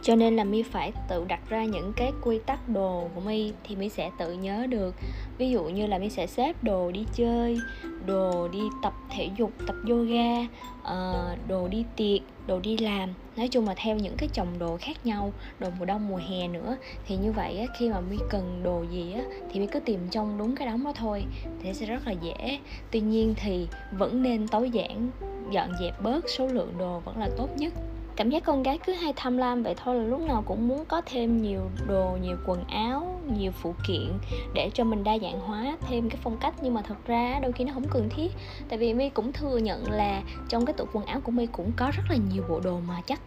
cho 0.06 0.16
nên 0.16 0.36
là 0.36 0.44
mi 0.44 0.64
phải 0.64 0.92
tự 1.10 1.26
đặt 1.28 1.50
ra 1.50 1.64
những 1.64 1.94
cái 1.96 2.12
quy 2.22 2.40
tắc 2.46 2.70
đồ 2.70 3.08
của 3.16 3.22
mi 3.22 3.54
thì 3.64 3.76
mi 3.76 3.90
sẽ 3.90 4.12
tự 4.20 4.34
nhớ 4.34 4.68
được. 4.70 4.96
Ví 5.38 5.50
dụ 5.50 5.64
như 5.64 5.88
là 5.88 5.98
mi 5.98 6.10
sẽ 6.10 6.28
xếp 6.28 6.64
đồ 6.64 6.92
đi 6.92 7.06
chơi 7.14 7.58
đồ 8.06 8.48
đi 8.48 8.60
tập 8.84 8.94
thể 9.10 9.30
dục 9.38 9.52
tập 9.68 9.76
yoga 9.90 10.40
uh, 10.82 11.48
đồ 11.48 11.68
đi 11.68 11.86
tiệc 11.96 12.22
đồ 12.48 12.60
đi 12.60 12.78
làm. 12.78 13.10
Nói 13.38 13.48
chung 13.48 13.68
là 13.68 13.74
theo 13.78 13.96
những 13.96 14.16
cái 14.18 14.30
chồng 14.34 14.60
đồ 14.60 14.78
khác 14.82 15.06
nhau 15.06 15.34
đồ 15.60 15.70
mùa 15.80 15.86
đông 15.86 16.08
mùa 16.08 16.20
hè 16.30 16.48
nữa. 16.48 16.78
Thì 17.08 17.18
như 17.18 17.32
vậy 17.32 17.60
á, 17.60 17.66
khi 17.80 17.90
mà 17.90 18.00
mi 18.00 18.18
cần 18.30 18.62
đồ 18.64 18.84
gì 18.92 19.14
á 19.14 19.22
thì 19.52 19.60
mi 19.60 19.68
cứ 19.68 19.80
tìm 19.80 20.00
trong 20.12 20.38
đúng 20.38 20.56
cái 20.56 20.68
đống 20.68 20.84
đó 20.84 20.94
thôi. 20.96 21.24
Thì 21.62 21.74
sẽ 21.74 21.86
rất 21.86 22.08
là 22.08 22.12
dễ. 22.12 22.60
Tuy 22.92 23.00
nhiên 23.00 23.34
thì 23.38 23.68
vẫn 23.92 24.24
nên 24.24 24.48
tối 24.48 24.70
giản 24.70 25.10
dọn 25.52 25.70
dẹp 25.82 26.02
bớt 26.02 26.30
số 26.30 26.48
lượng 26.48 26.74
đồ 26.78 27.00
vẫn 27.00 27.18
là 27.18 27.30
tốt 27.38 27.50
nhất 27.58 27.74
cảm 28.16 28.30
giác 28.30 28.44
con 28.44 28.64
gái 28.64 28.80
cứ 28.86 28.94
hay 28.94 29.14
tham 29.16 29.38
lam 29.38 29.64
vậy 29.64 29.76
thôi 29.84 29.96
là 29.96 30.04
lúc 30.04 30.22
nào 30.22 30.44
cũng 30.46 30.68
muốn 30.68 30.86
có 30.86 31.02
thêm 31.06 31.42
nhiều 31.42 31.62
đồ, 31.88 32.18
nhiều 32.22 32.38
quần 32.46 32.64
áo, 32.64 33.20
nhiều 33.38 33.52
phụ 33.52 33.74
kiện 33.88 34.12
để 34.54 34.70
cho 34.74 34.84
mình 34.84 35.04
đa 35.04 35.18
dạng 35.18 35.40
hóa 35.40 35.78
thêm 35.88 36.10
cái 36.10 36.20
phong 36.24 36.38
cách. 36.38 36.54
Nhưng 36.62 36.74
mà 36.74 36.82
thật 36.82 36.96
ra 37.06 37.40
đôi 37.42 37.52
khi 37.52 37.64
nó 37.64 37.74
không 37.74 37.88
cần 37.90 38.10
thiết. 38.10 38.32
Tại 38.70 38.80
vì 38.80 38.94
mi 38.94 39.10
cũng 39.10 39.34
thừa 39.34 39.58
nhận 39.58 39.92
là 39.92 40.22
trong 40.50 40.66
cái 40.66 40.74
tủ 40.74 40.86
quần 40.94 41.06
áo 41.06 41.20
của 41.24 41.32
mi 41.32 41.46
cũng 41.46 41.72
có 41.78 41.92
rất 41.96 42.04
là 42.10 42.16
nhiều 42.32 42.44
bộ 42.50 42.60
đồ 42.60 42.80
mà 42.88 43.02
chắc 43.08 43.20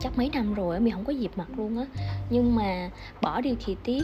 chắc 0.00 0.18
mấy 0.18 0.30
năm 0.34 0.54
rồi 0.54 0.80
mi 0.80 0.90
không 0.90 1.04
có 1.04 1.12
dịp 1.12 1.30
mặc 1.36 1.48
luôn 1.56 1.78
á. 1.78 1.86
Nhưng 2.30 2.54
mà 2.54 2.90
bỏ 3.20 3.40
đi 3.40 3.56
thì 3.64 3.76
tiếc, 3.84 4.02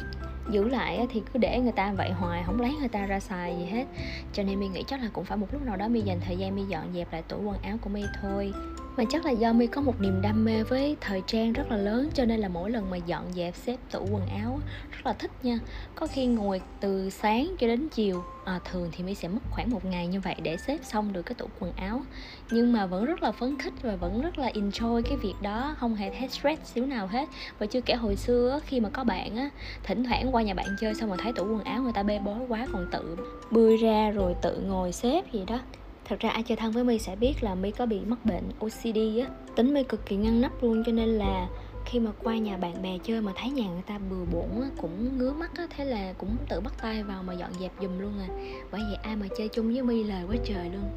giữ 0.51 0.69
lại 0.69 1.07
thì 1.11 1.23
cứ 1.33 1.39
để 1.39 1.61
người 1.61 1.73
ta 1.73 1.93
vậy 1.93 2.11
hoài, 2.11 2.43
không 2.47 2.61
lấy 2.61 2.77
người 2.81 2.89
ta 2.89 3.07
ra 3.07 3.21
xài 3.21 3.57
gì 3.59 3.65
hết. 3.65 3.85
Cho 4.33 4.43
nên 4.43 4.61
mi 4.61 4.69
nghĩ 4.69 4.83
chắc 4.87 5.01
là 5.01 5.09
cũng 5.13 5.25
phải 5.25 5.39
một 5.39 5.47
lúc 5.53 5.63
nào 5.63 5.77
đó 5.77 5.89
mi 5.89 6.01
dành 6.01 6.21
thời 6.27 6.37
gian 6.37 6.57
mi 6.57 6.63
dọn 6.69 6.93
dẹp 6.95 7.13
lại 7.13 7.23
tủ 7.23 7.37
quần 7.37 7.63
áo 7.63 7.77
của 7.83 7.91
mi 7.91 8.03
thôi 8.23 8.53
mà 8.99 9.05
chắc 9.11 9.25
là 9.25 9.31
do 9.31 9.53
mi 9.53 9.67
có 9.67 9.81
một 9.81 10.01
niềm 10.01 10.21
đam 10.23 10.45
mê 10.45 10.63
với 10.63 10.97
thời 11.01 11.23
trang 11.27 11.53
rất 11.53 11.71
là 11.71 11.77
lớn 11.77 12.09
cho 12.15 12.25
nên 12.25 12.41
là 12.41 12.49
mỗi 12.49 12.71
lần 12.71 12.91
mà 12.91 12.97
dọn 12.97 13.33
dẹp 13.33 13.57
xếp 13.57 13.77
tủ 13.91 13.99
quần 14.13 14.27
áo 14.27 14.61
rất 14.91 15.07
là 15.07 15.13
thích 15.13 15.31
nha. 15.43 15.59
Có 15.95 16.07
khi 16.07 16.27
ngồi 16.27 16.61
từ 16.81 17.11
sáng 17.11 17.55
cho 17.59 17.67
đến 17.67 17.89
chiều 17.89 18.23
à, 18.45 18.61
thường 18.71 18.91
thì 18.93 19.05
mi 19.05 19.15
sẽ 19.15 19.29
mất 19.29 19.41
khoảng 19.51 19.71
một 19.71 19.85
ngày 19.85 20.07
như 20.07 20.21
vậy 20.21 20.35
để 20.43 20.57
xếp 20.57 20.79
xong 20.83 21.13
được 21.13 21.23
cái 21.23 21.35
tủ 21.35 21.47
quần 21.61 21.73
áo. 21.73 22.03
Nhưng 22.51 22.73
mà 22.73 22.87
vẫn 22.87 23.05
rất 23.05 23.23
là 23.23 23.33
phấn 23.33 23.59
khích 23.59 23.73
và 23.83 23.97
vẫn 23.97 24.21
rất 24.21 24.39
là 24.39 24.51
enjoy 24.51 25.03
cái 25.03 25.17
việc 25.17 25.35
đó 25.43 25.75
không 25.79 25.95
hề 25.95 26.11
thấy 26.19 26.29
stress 26.29 26.75
xíu 26.75 26.87
nào 26.87 27.07
hết. 27.07 27.29
Và 27.59 27.67
chưa 27.67 27.81
kể 27.81 27.95
hồi 27.95 28.17
xưa 28.17 28.61
khi 28.67 28.81
mà 28.81 28.89
có 28.89 29.05
bạn 29.05 29.37
á 29.37 29.51
thỉnh 29.83 30.05
thoảng 30.05 30.35
qua 30.35 30.43
nhà 30.43 30.55
bạn 30.55 30.77
chơi 30.81 30.95
xong 30.95 31.09
rồi 31.09 31.19
thấy 31.23 31.33
tủ 31.33 31.45
quần 31.45 31.65
áo 31.65 31.83
người 31.83 31.93
ta 31.93 32.03
bê 32.03 32.19
bối 32.19 32.39
quá 32.49 32.67
còn 32.73 32.89
tự 32.93 33.17
bươi 33.51 33.77
ra 33.77 34.11
rồi 34.11 34.35
tự 34.43 34.61
ngồi 34.61 34.93
xếp 34.93 35.33
gì 35.33 35.45
đó 35.47 35.59
thật 36.09 36.21
ra 36.21 36.31
ai 36.31 36.43
chơi 36.43 36.57
thân 36.57 36.73
với 36.73 36.85
my 36.85 36.99
sẽ 36.99 37.17
biết 37.17 37.35
là 37.41 37.55
my 37.55 37.71
có 37.71 37.87
bị 37.87 38.01
mắc 38.01 38.19
bệnh 38.25 38.45
OCD 38.59 38.99
á. 39.23 39.29
Tính 39.57 39.75
my 39.75 39.83
cực 39.83 40.07
kỳ 40.07 40.17
ngăn 40.17 40.41
nắp 40.41 40.63
luôn 40.63 40.83
cho 40.87 40.93
nên 40.93 41.09
là 41.09 41.49
khi 41.85 42.01
mà 42.01 42.11
qua 42.23 42.37
nhà 42.37 42.57
bạn 42.57 42.83
bè 42.83 42.99
chơi 43.05 43.21
mà 43.21 43.33
thấy 43.37 43.51
nhà 43.51 43.67
người 43.69 43.83
ta 43.87 43.99
bừa 43.99 44.25
bộn 44.33 44.63
á 44.63 44.69
cũng 44.81 45.19
ngứa 45.19 45.33
mắt 45.33 45.51
á 45.57 45.67
thế 45.77 45.85
là 45.85 46.13
cũng 46.19 46.37
tự 46.49 46.61
bắt 46.61 46.75
tay 46.83 47.03
vào 47.03 47.23
mà 47.23 47.35
dọn 47.35 47.51
dẹp 47.61 47.73
giùm 47.81 47.99
luôn 47.99 48.13
à. 48.19 48.29
Bởi 48.71 48.81
vậy 48.81 48.99
ai 49.03 49.17
mà 49.17 49.27
chơi 49.39 49.49
chung 49.49 49.73
với 49.73 49.83
my 49.83 50.05
lời 50.05 50.25
quá 50.29 50.37
trời 50.45 50.71
luôn. 50.71 50.91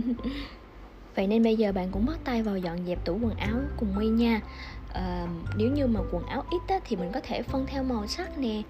Vậy 1.16 1.26
nên 1.26 1.42
bây 1.42 1.56
giờ 1.56 1.72
bạn 1.72 1.88
cũng 1.90 2.06
bắt 2.06 2.18
tay 2.24 2.42
vào 2.42 2.58
dọn 2.58 2.86
dẹp 2.86 3.04
tủ 3.04 3.18
quần 3.22 3.34
áo 3.34 3.56
cùng 3.76 3.96
my 3.96 4.06
nha. 4.06 4.40
À, 4.92 5.26
nếu 5.56 5.70
như 5.70 5.86
mà 5.86 6.00
quần 6.12 6.26
áo 6.26 6.44
ít 6.50 6.60
á, 6.68 6.80
thì 6.84 6.96
mình 6.96 7.10
có 7.12 7.20
thể 7.22 7.42
phân 7.42 7.66
theo 7.66 7.82
màu 7.82 8.06
sắc 8.06 8.38
nè 8.38 8.62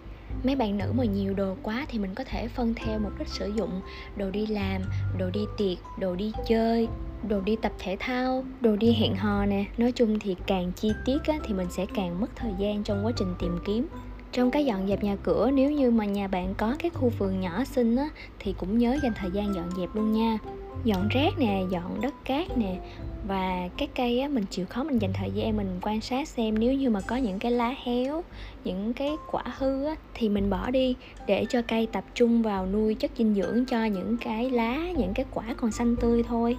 mấy 0.44 0.56
bạn 0.56 0.78
nữ 0.78 0.92
mà 0.96 1.04
nhiều 1.04 1.34
đồ 1.34 1.56
quá 1.62 1.86
thì 1.88 1.98
mình 1.98 2.14
có 2.14 2.24
thể 2.24 2.48
phân 2.48 2.74
theo 2.74 2.98
mục 2.98 3.18
đích 3.18 3.28
sử 3.28 3.52
dụng. 3.56 3.80
Đồ 4.16 4.30
đi 4.30 4.46
làm 4.46 4.82
đồ 5.18 5.30
đi 5.30 5.40
tiệc 5.56 5.78
đồ 5.98 6.14
đi 6.14 6.32
chơi 6.46 6.88
đồ 7.28 7.40
đi 7.40 7.56
tập 7.56 7.72
thể 7.78 7.96
thao 8.00 8.44
đồ 8.60 8.76
đi 8.76 8.92
hẹn 8.92 9.16
hò 9.16 9.46
nè. 9.46 9.64
Nói 9.78 9.92
chung 9.92 10.18
thì 10.18 10.36
càng 10.46 10.72
chi 10.72 10.92
tiết 11.04 11.24
á, 11.24 11.38
thì 11.44 11.54
mình 11.54 11.66
sẽ 11.70 11.86
càng 11.94 12.20
mất 12.20 12.36
thời 12.36 12.52
gian 12.58 12.82
trong 12.84 13.06
quá 13.06 13.12
trình 13.16 13.34
tìm 13.38 13.58
kiếm. 13.64 13.86
Trong 14.32 14.50
cái 14.50 14.64
dọn 14.64 14.88
dẹp 14.88 15.02
nhà 15.02 15.16
cửa 15.22 15.50
nếu 15.54 15.70
như 15.70 15.90
mà 15.90 16.04
nhà 16.04 16.28
bạn 16.28 16.54
có 16.54 16.76
cái 16.78 16.90
khu 16.90 17.08
vườn 17.18 17.40
nhỏ 17.40 17.64
xinh 17.64 17.96
á 17.96 18.08
thì 18.38 18.54
cũng 18.58 18.78
nhớ 18.78 18.98
dành 19.02 19.12
thời 19.16 19.30
gian 19.30 19.54
dọn 19.54 19.70
dẹp 19.76 19.94
luôn 19.94 20.12
nha. 20.12 20.38
Dọn 20.84 21.08
rác 21.08 21.38
nè 21.38 21.62
dọn 21.70 22.00
đất 22.00 22.14
cát 22.24 22.58
nè 22.58 22.80
và 23.26 23.68
các 23.76 23.88
cây 23.94 24.20
á, 24.20 24.28
mình 24.28 24.44
chịu 24.50 24.66
khó 24.66 24.84
mình 24.84 24.98
dành 24.98 25.12
thời 25.12 25.30
gian 25.30 25.56
mình 25.56 25.78
quan 25.82 26.00
sát 26.00 26.28
xem 26.28 26.58
nếu 26.58 26.72
như 26.72 26.90
mà 26.90 27.00
có 27.00 27.16
những 27.16 27.38
cái 27.38 27.52
lá 27.52 27.74
héo, 27.84 28.24
những 28.64 28.92
cái 28.92 29.16
quả 29.30 29.44
hư 29.58 29.84
á, 29.84 29.94
thì 30.14 30.28
mình 30.28 30.50
bỏ 30.50 30.70
đi 30.70 30.94
để 31.26 31.44
cho 31.48 31.62
cây 31.62 31.88
tập 31.92 32.04
trung 32.14 32.42
vào 32.42 32.66
nuôi 32.66 32.94
chất 32.94 33.10
dinh 33.18 33.34
dưỡng 33.34 33.64
cho 33.64 33.84
những 33.84 34.16
cái 34.16 34.50
lá, 34.50 34.78
những 34.96 35.14
cái 35.14 35.26
quả 35.30 35.44
còn 35.56 35.72
xanh 35.72 35.96
tươi 35.96 36.22
thôi. 36.22 36.56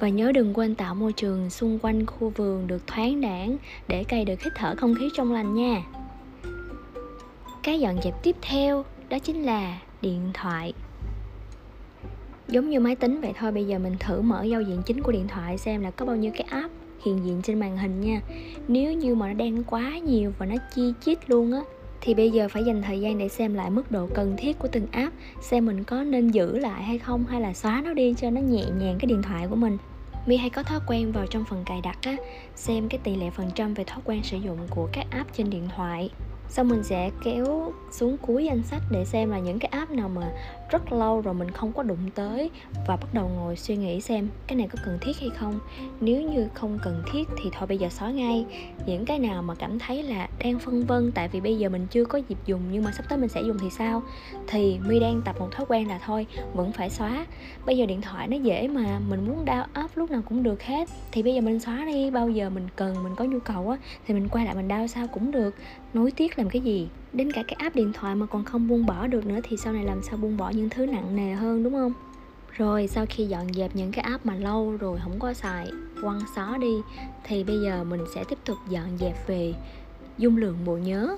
Và 0.00 0.08
nhớ 0.08 0.32
đừng 0.32 0.54
quên 0.54 0.74
tạo 0.74 0.94
môi 0.94 1.12
trường 1.12 1.50
xung 1.50 1.78
quanh 1.82 2.06
khu 2.06 2.32
vườn 2.36 2.66
được 2.66 2.86
thoáng 2.86 3.20
đãng 3.20 3.56
để 3.88 4.04
cây 4.04 4.24
được 4.24 4.42
hít 4.42 4.52
thở 4.56 4.74
không 4.76 4.94
khí 4.94 5.08
trong 5.14 5.32
lành 5.32 5.54
nha. 5.54 5.82
Cái 7.62 7.80
dọn 7.80 7.96
dẹp 8.02 8.14
tiếp 8.22 8.36
theo, 8.42 8.84
đó 9.08 9.18
chính 9.18 9.42
là 9.42 9.78
điện 10.02 10.30
thoại 10.34 10.72
giống 12.48 12.70
như 12.70 12.80
máy 12.80 12.96
tính 12.96 13.20
vậy 13.20 13.32
thôi, 13.38 13.52
bây 13.52 13.64
giờ 13.64 13.78
mình 13.78 13.96
thử 14.00 14.20
mở 14.20 14.42
giao 14.42 14.62
diện 14.62 14.82
chính 14.86 15.02
của 15.02 15.12
điện 15.12 15.28
thoại 15.28 15.58
xem 15.58 15.80
là 15.80 15.90
có 15.90 16.06
bao 16.06 16.16
nhiêu 16.16 16.32
cái 16.34 16.46
app 16.50 16.74
hiện 17.04 17.24
diện 17.24 17.42
trên 17.42 17.60
màn 17.60 17.78
hình 17.78 18.00
nha. 18.00 18.20
Nếu 18.68 18.92
như 18.92 19.14
mà 19.14 19.28
nó 19.28 19.34
đang 19.34 19.64
quá 19.64 19.98
nhiều 19.98 20.32
và 20.38 20.46
nó 20.46 20.54
chi 20.74 20.92
chít 21.04 21.30
luôn 21.30 21.52
á, 21.52 21.60
thì 22.00 22.14
bây 22.14 22.30
giờ 22.30 22.48
phải 22.48 22.64
dành 22.64 22.82
thời 22.82 23.00
gian 23.00 23.18
để 23.18 23.28
xem 23.28 23.54
lại 23.54 23.70
mức 23.70 23.90
độ 23.90 24.08
cần 24.14 24.34
thiết 24.38 24.58
của 24.58 24.68
từng 24.68 24.86
app, 24.90 25.14
xem 25.40 25.66
mình 25.66 25.84
có 25.84 26.04
nên 26.04 26.28
giữ 26.28 26.58
lại 26.58 26.82
hay 26.82 26.98
không, 26.98 27.24
hay 27.24 27.40
là 27.40 27.52
xóa 27.52 27.82
nó 27.84 27.92
đi 27.92 28.14
cho 28.16 28.30
nó 28.30 28.40
nhẹ 28.40 28.64
nhàng 28.64 28.96
cái 28.98 29.06
điện 29.06 29.22
thoại 29.22 29.46
của 29.50 29.56
mình. 29.56 29.78
Mi 30.26 30.36
hay 30.36 30.50
có 30.50 30.62
thói 30.62 30.80
quen 30.88 31.12
vào 31.12 31.26
trong 31.26 31.44
phần 31.44 31.62
cài 31.66 31.80
đặt 31.80 31.98
á, 32.02 32.16
xem 32.54 32.88
cái 32.88 33.00
tỷ 33.04 33.16
lệ 33.16 33.30
phần 33.30 33.50
trăm 33.54 33.74
về 33.74 33.84
thói 33.84 34.00
quen 34.04 34.22
sử 34.22 34.36
dụng 34.36 34.58
của 34.70 34.88
các 34.92 35.06
app 35.10 35.34
trên 35.36 35.50
điện 35.50 35.68
thoại. 35.76 36.10
Xong 36.48 36.68
mình 36.68 36.82
sẽ 36.82 37.10
kéo 37.24 37.72
xuống 37.90 38.16
cuối 38.22 38.44
danh 38.44 38.62
sách 38.62 38.82
để 38.90 39.04
xem 39.04 39.30
là 39.30 39.38
những 39.38 39.58
cái 39.58 39.68
app 39.72 39.90
nào 39.90 40.08
mà 40.08 40.32
rất 40.72 40.92
lâu 40.92 41.20
rồi 41.20 41.34
mình 41.34 41.50
không 41.50 41.72
có 41.72 41.82
đụng 41.82 42.10
tới 42.14 42.50
và 42.86 42.96
bắt 42.96 43.08
đầu 43.12 43.28
ngồi 43.28 43.56
suy 43.56 43.76
nghĩ 43.76 44.00
xem 44.00 44.28
cái 44.46 44.56
này 44.56 44.68
có 44.68 44.78
cần 44.84 44.98
thiết 45.00 45.18
hay 45.20 45.30
không. 45.30 45.58
Nếu 46.00 46.22
như 46.22 46.48
không 46.54 46.78
cần 46.82 47.02
thiết 47.12 47.28
thì 47.36 47.50
thôi 47.52 47.66
bây 47.66 47.78
giờ 47.78 47.88
xóa 47.88 48.10
ngay. 48.10 48.46
Những 48.86 49.04
cái 49.04 49.18
nào 49.18 49.42
mà 49.42 49.54
cảm 49.54 49.78
thấy 49.78 50.02
là 50.02 50.28
đang 50.38 50.58
phân 50.58 50.86
vân, 50.86 51.12
tại 51.12 51.28
vì 51.28 51.40
bây 51.40 51.58
giờ 51.58 51.68
mình 51.68 51.86
chưa 51.90 52.04
có 52.04 52.20
dịp 52.28 52.38
dùng 52.46 52.60
nhưng 52.72 52.84
mà 52.84 52.92
sắp 52.92 53.04
tới 53.08 53.18
mình 53.18 53.28
sẽ 53.28 53.42
dùng 53.42 53.58
thì 53.58 53.70
sao? 53.70 54.02
Thì 54.46 54.78
mi 54.88 55.00
đang 55.00 55.22
tập 55.24 55.36
một 55.38 55.48
thói 55.52 55.66
quen 55.68 55.88
là 55.88 56.00
thôi, 56.06 56.26
vẫn 56.54 56.72
phải 56.72 56.90
xóa. 56.90 57.26
Bây 57.66 57.76
giờ 57.76 57.86
điện 57.86 58.00
thoại 58.00 58.28
nó 58.28 58.36
dễ 58.36 58.68
mà, 58.68 58.98
mình 59.08 59.26
muốn 59.28 59.44
đau 59.44 59.66
up 59.84 59.90
lúc 59.94 60.10
nào 60.10 60.22
cũng 60.28 60.42
được 60.42 60.62
hết. 60.62 60.88
Thì 61.12 61.22
bây 61.22 61.34
giờ 61.34 61.40
mình 61.40 61.60
xóa 61.60 61.84
đi, 61.86 62.10
bao 62.10 62.30
giờ 62.30 62.50
mình 62.50 62.68
cần, 62.76 63.04
mình 63.04 63.14
có 63.16 63.24
nhu 63.24 63.38
cầu 63.40 63.70
á, 63.70 63.78
thì 64.06 64.14
mình 64.14 64.28
quay 64.28 64.44
lại 64.44 64.54
mình 64.54 64.68
đau 64.68 64.86
sao 64.86 65.06
cũng 65.06 65.30
được. 65.30 65.54
Nối 65.94 66.10
tiếc 66.10 66.38
làm 66.38 66.50
cái 66.50 66.62
gì? 66.62 66.88
Đến 67.12 67.32
cả 67.32 67.42
cái 67.48 67.56
app 67.58 67.76
điện 67.76 67.92
thoại 67.92 68.14
mà 68.14 68.26
còn 68.26 68.44
không 68.44 68.68
buông 68.68 68.86
bỏ 68.86 69.06
được 69.06 69.26
nữa 69.26 69.38
thì 69.42 69.56
sau 69.56 69.72
này 69.72 69.84
làm 69.84 70.02
sao 70.02 70.16
buông 70.16 70.36
bỏ 70.36 70.50
những 70.50 70.68
thứ 70.68 70.86
nặng 70.86 71.16
nề 71.16 71.32
hơn, 71.32 71.62
đúng 71.62 71.72
không? 71.72 71.92
Rồi, 72.56 72.86
sau 72.86 73.06
khi 73.08 73.24
dọn 73.24 73.52
dẹp 73.52 73.76
những 73.76 73.92
cái 73.92 74.02
app 74.02 74.26
mà 74.26 74.34
lâu 74.34 74.76
rồi 74.76 74.98
không 75.02 75.18
có 75.18 75.32
xài, 75.32 75.70
quăng 76.02 76.20
xó 76.36 76.56
đi, 76.56 76.74
thì 77.24 77.44
bây 77.44 77.60
giờ 77.60 77.84
mình 77.84 78.00
sẽ 78.14 78.24
tiếp 78.24 78.38
tục 78.44 78.56
dọn 78.68 78.98
dẹp 79.00 79.26
về 79.26 79.54
dung 80.18 80.36
lượng 80.36 80.56
bộ 80.64 80.76
nhớ. 80.76 81.16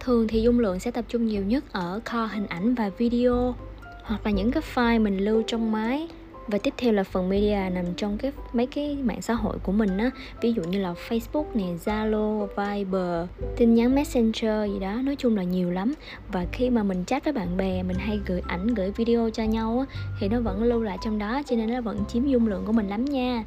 Thường 0.00 0.28
thì 0.28 0.42
dung 0.42 0.58
lượng 0.58 0.80
sẽ 0.80 0.90
tập 0.90 1.04
trung 1.08 1.26
nhiều 1.26 1.42
nhất 1.42 1.64
ở 1.72 2.00
kho 2.04 2.26
hình 2.26 2.46
ảnh 2.46 2.74
và 2.74 2.90
video 2.98 3.54
hoặc 4.02 4.20
là 4.24 4.30
những 4.30 4.50
cái 4.50 4.62
file 4.74 5.02
mình 5.02 5.18
lưu 5.18 5.42
trong 5.46 5.72
máy 5.72 6.08
và 6.50 6.58
tiếp 6.58 6.74
theo 6.76 6.92
là 6.92 7.04
phần 7.04 7.28
media 7.28 7.70
nằm 7.72 7.84
trong 7.96 8.18
cái, 8.18 8.32
mấy 8.52 8.66
cái 8.66 8.96
mạng 9.02 9.22
xã 9.22 9.34
hội 9.34 9.58
của 9.62 9.72
mình 9.72 9.98
á. 9.98 10.10
Ví 10.40 10.52
dụ 10.52 10.62
như 10.62 10.78
là 10.78 10.94
Facebook 11.08 11.44
nè, 11.54 11.64
Zalo, 11.84 12.46
Viber, 12.46 13.28
tin 13.56 13.74
nhắn 13.74 13.94
Messenger 13.94 14.72
gì 14.72 14.78
đó. 14.80 14.92
Nói 15.04 15.16
chung 15.16 15.36
là 15.36 15.42
nhiều 15.42 15.70
lắm. 15.70 15.94
Và 16.32 16.46
khi 16.52 16.70
mà 16.70 16.82
mình 16.82 17.04
chat 17.04 17.24
với 17.24 17.32
bạn 17.32 17.56
bè, 17.56 17.82
mình 17.82 17.96
hay 17.98 18.20
gửi 18.26 18.42
ảnh, 18.46 18.66
gửi 18.66 18.90
video 18.90 19.30
cho 19.30 19.42
nhau 19.42 19.86
á, 19.88 19.96
thì 20.20 20.28
nó 20.28 20.40
vẫn 20.40 20.62
lưu 20.62 20.82
lại 20.82 20.98
trong 21.04 21.18
đó. 21.18 21.42
Cho 21.46 21.56
nên 21.56 21.72
nó 21.72 21.80
vẫn 21.80 22.04
chiếm 22.08 22.26
dung 22.26 22.46
lượng 22.46 22.62
của 22.66 22.72
mình 22.72 22.88
lắm 22.88 23.04
nha. 23.04 23.44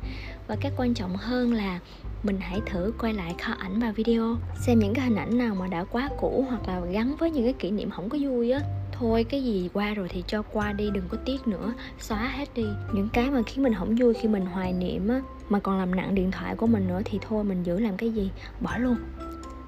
Và 0.48 0.56
cái 0.62 0.72
quan 0.78 0.94
trọng 0.94 1.16
hơn 1.16 1.54
là 1.54 1.80
mình 2.24 2.38
hãy 2.40 2.60
thử 2.66 2.94
quay 3.00 3.14
lại 3.14 3.36
kho 3.42 3.54
ảnh 3.54 3.80
và 3.80 3.92
video. 3.92 4.36
Xem 4.66 4.80
những 4.80 4.94
cái 4.94 5.06
hình 5.06 5.16
ảnh 5.16 5.38
nào 5.38 5.56
mà 5.56 5.68
đã 5.68 5.84
quá 5.84 6.10
cũ 6.20 6.46
hoặc 6.50 6.68
là 6.68 6.80
gắn 6.92 7.16
với 7.20 7.32
những 7.32 7.44
cái 7.44 7.54
kỷ 7.54 7.72
niệm 7.72 7.90
không 7.90 8.10
có 8.10 8.18
vui 8.22 8.52
á 8.52 8.60
thôi, 9.00 9.24
cái 9.24 9.44
gì 9.44 9.70
qua 9.74 9.94
rồi 9.94 10.08
thì 10.10 10.24
cho 10.28 10.42
qua 10.42 10.74
đi, 10.74 10.90
đừng 10.94 11.04
có 11.10 11.18
tiếc 11.26 11.48
nữa. 11.48 11.74
Xóa 12.00 12.18
hết 12.18 12.50
đi. 12.56 12.66
Những 12.94 13.10
cái 13.14 13.32
mà 13.32 13.42
khiến 13.46 13.64
mình 13.64 13.74
không 13.74 13.96
vui 13.96 14.14
khi 14.14 14.28
mình 14.28 14.46
hoài 14.46 14.74
niệm 14.74 15.08
á, 15.08 15.22
mà 15.50 15.60
còn 15.60 15.80
làm 15.80 15.96
nặng 15.96 16.16
điện 16.16 16.32
thoại 16.32 16.56
của 16.56 16.68
mình 16.68 16.88
nữa 16.88 17.02
thì 17.06 17.20
thôi, 17.22 17.44
mình 17.44 17.64
giữ 17.64 17.80
làm 17.80 17.98
cái 17.98 18.10
gì? 18.10 18.32
Bỏ 18.60 18.78
luôn. 18.78 18.96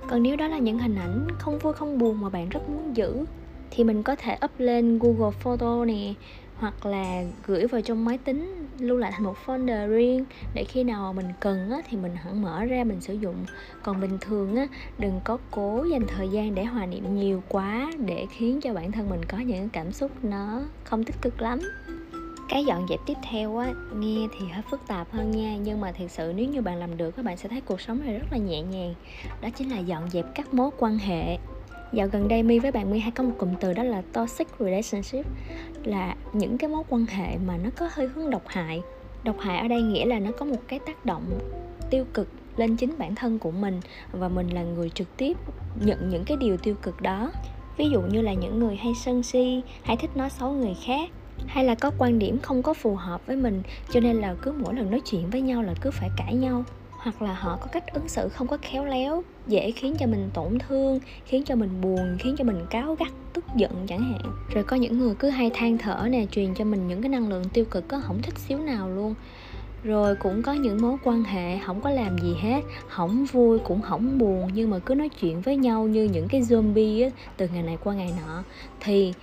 Còn 0.10 0.24
nếu 0.24 0.36
đó 0.36 0.48
là 0.48 0.58
những 0.58 0.80
hình 0.80 0.96
ảnh 0.96 1.28
không 1.40 1.60
vui, 1.60 1.74
không 1.74 1.98
buồn 1.98 2.22
mà 2.22 2.30
bạn 2.30 2.50
rất 2.50 2.70
muốn 2.70 2.96
giữ, 2.96 3.26
thì 3.72 3.84
mình 3.84 4.04
có 4.04 4.16
thể 4.16 4.38
up 4.46 4.52
lên 4.58 5.00
Google 5.00 5.32
Photo 5.32 5.86
nè 5.86 6.14
hoặc 6.58 6.86
là 6.86 7.24
gửi 7.46 7.68
vào 7.68 7.82
trong 7.82 8.06
máy 8.06 8.18
tính 8.18 8.68
lưu 8.80 8.98
lại 8.98 9.12
thành 9.12 9.24
một 9.24 9.36
folder 9.46 9.88
riêng 9.88 10.26
để 10.54 10.64
khi 10.64 10.84
nào 10.84 11.14
mình 11.14 11.28
cần 11.40 11.70
á, 11.72 11.78
thì 11.90 11.98
mình 11.98 12.16
hẳn 12.16 12.42
mở 12.42 12.66
ra 12.66 12.84
mình 12.84 13.02
sử 13.02 13.14
dụng. 13.14 13.46
Còn 13.84 14.02
bình 14.02 14.18
thường 14.22 14.56
á, 14.56 14.68
đừng 14.98 15.20
có 15.24 15.38
cố 15.52 15.86
dành 15.92 16.08
thời 16.08 16.30
gian 16.30 16.56
để 16.56 16.64
hòa 16.64 16.86
niệm 16.86 17.16
nhiều 17.16 17.44
quá 17.50 17.92
để 18.06 18.26
khiến 18.30 18.62
cho 18.62 18.74
bản 18.74 18.92
thân 18.92 19.10
mình 19.10 19.26
có 19.26 19.38
những 19.38 19.70
cảm 19.70 19.92
xúc 19.92 20.12
nó 20.24 20.62
không 20.84 21.04
tích 21.04 21.22
cực 21.22 21.42
lắm. 21.42 21.60
Cái 22.50 22.66
dọn 22.66 22.86
dẹp 22.90 23.00
tiếp 23.06 23.18
theo 23.32 23.58
á 23.58 23.74
nghe 23.96 24.28
thì 24.38 24.48
hơi 24.48 24.64
phức 24.72 24.88
tạp 24.88 25.12
hơn 25.12 25.32
nha 25.32 25.58
nhưng 25.58 25.82
mà 25.82 25.92
thực 25.92 26.12
sự 26.12 26.34
nếu 26.36 26.50
như 26.50 26.62
bạn 26.62 26.78
làm 26.78 26.98
được 26.98 27.12
các 27.12 27.26
bạn 27.26 27.38
sẽ 27.38 27.50
thấy 27.50 27.62
cuộc 27.62 27.82
sống 27.82 28.00
này 28.06 28.20
rất 28.20 28.28
là 28.32 28.38
nhẹ 28.38 28.62
nhàng. 28.62 28.94
Đó 29.42 29.50
chính 29.56 29.72
là 29.72 29.80
dọn 29.80 30.10
dẹp 30.10 30.26
các 30.36 30.54
mối 30.54 30.70
quan 30.78 30.98
hệ 30.98 31.38
dạo 31.96 32.08
gần 32.08 32.28
đây 32.28 32.44
mi 32.44 32.60
với 32.60 32.72
bạn 32.72 32.92
mi 32.92 33.00
hay 33.00 33.12
có 33.12 33.24
một 33.24 33.34
cụm 33.38 33.56
từ 33.60 33.74
đó 33.74 33.84
là 33.84 34.02
toxic 34.02 34.48
relationship, 34.60 35.26
là 35.84 36.16
những 36.34 36.58
cái 36.58 36.70
mối 36.70 36.84
quan 36.90 37.06
hệ 37.06 37.38
mà 37.38 37.58
nó 37.58 37.70
có 37.78 37.90
hơi 37.92 38.08
hướng 38.08 38.30
độc 38.30 38.44
hại. 38.46 38.82
Độc 39.24 39.36
hại 39.40 39.58
ở 39.58 39.68
đây 39.68 39.82
nghĩa 39.82 40.06
là 40.06 40.20
nó 40.20 40.32
có 40.32 40.46
một 40.46 40.62
cái 40.68 40.80
tác 40.80 41.06
động 41.06 41.40
tiêu 41.90 42.06
cực 42.14 42.28
lên 42.58 42.76
chính 42.76 42.96
bản 42.98 43.16
thân 43.16 43.40
của 43.40 43.52
mình 43.52 43.80
và 44.12 44.28
mình 44.28 44.50
là 44.50 44.64
người 44.64 44.90
trực 44.90 45.18
tiếp 45.18 45.38
nhận 45.86 46.10
những 46.10 46.24
cái 46.26 46.38
điều 46.38 46.58
tiêu 46.58 46.76
cực 46.82 47.02
đó. 47.02 47.32
Ví 47.78 47.90
dụ 47.90 48.02
như 48.02 48.22
là 48.22 48.34
những 48.34 48.60
người 48.60 48.76
hay 48.76 48.94
sân 48.96 49.24
si, 49.24 49.62
hay 49.84 49.98
thích 49.98 50.18
nói 50.18 50.30
xấu 50.30 50.52
người 50.52 50.76
khác, 50.86 51.10
hay 51.48 51.64
là 51.66 51.76
có 51.76 51.92
quan 51.98 52.20
điểm 52.20 52.40
không 52.40 52.64
có 52.64 52.74
phù 52.74 52.96
hợp 52.96 53.28
với 53.28 53.36
mình, 53.36 53.62
cho 53.90 54.00
nên 54.00 54.16
là 54.16 54.36
cứ 54.42 54.52
mỗi 54.52 54.74
lần 54.74 54.92
nói 54.92 55.02
chuyện 55.12 55.30
với 55.30 55.42
nhau 55.42 55.64
là 55.64 55.74
cứ 55.82 55.92
phải 55.92 56.10
cãi 56.18 56.34
nhau 56.34 56.64
hoặc 57.06 57.22
là 57.22 57.34
họ 57.34 57.58
có 57.62 57.68
cách 57.68 57.94
ứng 57.94 58.08
xử 58.08 58.30
không 58.30 58.48
có 58.48 58.58
khéo 58.62 58.86
léo 58.86 59.24
dễ 59.48 59.72
khiến 59.72 59.96
cho 60.00 60.06
mình 60.06 60.30
tổn 60.34 60.60
thương 60.60 61.00
khiến 61.26 61.44
cho 61.44 61.56
mình 61.56 61.82
buồn 61.82 62.18
khiến 62.20 62.36
cho 62.38 62.44
mình 62.44 62.66
cáo 62.70 62.96
gắt 62.96 63.12
tức 63.34 63.46
giận 63.56 63.72
chẳng 63.88 64.04
hạn. 64.04 64.32
Rồi 64.54 64.64
có 64.64 64.76
những 64.76 65.00
người 65.00 65.16
cứ 65.16 65.30
hay 65.30 65.52
than 65.54 65.78
thở 65.78 66.08
nè 66.10 66.26
truyền 66.32 66.54
cho 66.56 66.66
mình 66.66 66.88
những 66.88 67.02
cái 67.02 67.10
năng 67.10 67.30
lượng 67.30 67.44
tiêu 67.54 67.66
cực 67.66 67.88
có 67.88 68.02
không 68.04 68.22
thích 68.22 68.38
xíu 68.38 68.58
nào 68.58 68.90
luôn. 68.90 69.16
Rồi 69.84 70.16
cũng 70.16 70.42
có 70.42 70.54
những 70.54 70.82
mối 70.82 70.98
quan 71.04 71.24
hệ 71.24 71.58
không 71.66 71.82
có 71.82 71.90
làm 71.90 72.18
gì 72.18 72.36
hết 72.42 72.62
không 72.88 73.26
vui 73.26 73.60
cũng 73.60 73.82
không 73.82 74.18
buồn 74.18 74.50
nhưng 74.54 74.70
mà 74.70 74.80
cứ 74.80 74.96
nói 74.96 75.10
chuyện 75.10 75.42
với 75.42 75.58
nhau 75.58 75.88
như 75.88 76.04
những 76.04 76.28
cái 76.28 76.42
zombie 76.42 77.04
á, 77.04 77.10
từ 77.38 77.48
ngày 77.48 77.64
này 77.64 77.78
qua 77.84 77.94
ngày 77.94 78.14
nọ. 78.26 78.44
Thì 78.80 79.14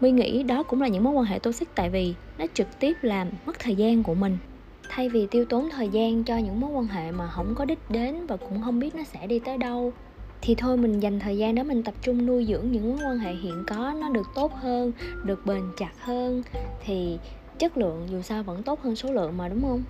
My 0.00 0.10
nghĩ 0.10 0.42
đó 0.42 0.62
cũng 0.62 0.82
là 0.82 0.88
những 0.88 1.04
mối 1.04 1.12
quan 1.12 1.24
hệ 1.24 1.38
toxic 1.38 1.68
tại 1.74 1.90
vì 1.90 2.14
nó 2.38 2.46
trực 2.54 2.78
tiếp 2.80 2.96
làm 3.02 3.28
mất 3.46 3.58
thời 3.58 3.74
gian 3.74 4.02
của 4.02 4.14
mình 4.14 4.38
thay 4.88 5.08
vì 5.08 5.26
tiêu 5.26 5.44
tốn 5.44 5.68
thời 5.70 5.88
gian 5.88 6.24
cho 6.24 6.36
những 6.36 6.60
mối 6.60 6.70
quan 6.70 6.86
hệ 6.86 7.12
mà 7.12 7.28
không 7.28 7.54
có 7.54 7.64
đích 7.64 7.90
đến 7.90 8.26
và 8.26 8.36
cũng 8.36 8.62
không 8.62 8.78
biết 8.78 8.94
nó 8.94 9.02
sẽ 9.04 9.26
đi 9.26 9.38
tới 9.38 9.58
đâu, 9.58 9.92
thì 10.40 10.54
thôi 10.54 10.76
mình 10.76 11.00
dành 11.00 11.20
thời 11.20 11.38
gian 11.38 11.54
đó 11.54 11.62
mình 11.62 11.82
tập 11.82 11.94
trung 12.02 12.26
nuôi 12.26 12.46
dưỡng 12.48 12.72
những 12.72 12.90
mối 12.90 13.06
quan 13.06 13.18
hệ 13.18 13.34
hiện 13.34 13.64
có, 13.66 13.94
nó 14.00 14.08
được 14.08 14.26
tốt 14.34 14.54
hơn, 14.54 14.92
được 15.24 15.46
bền 15.46 15.62
chặt 15.76 15.92
hơn, 16.00 16.42
thì 16.84 17.18
chất 17.58 17.76
lượng 17.76 18.06
dù 18.10 18.22
sao 18.22 18.42
vẫn 18.42 18.62
tốt 18.62 18.82
hơn 18.82 18.96
số 18.96 19.12
lượng 19.12 19.36
mà, 19.36 19.48
đúng 19.48 19.62
không? 19.62 19.82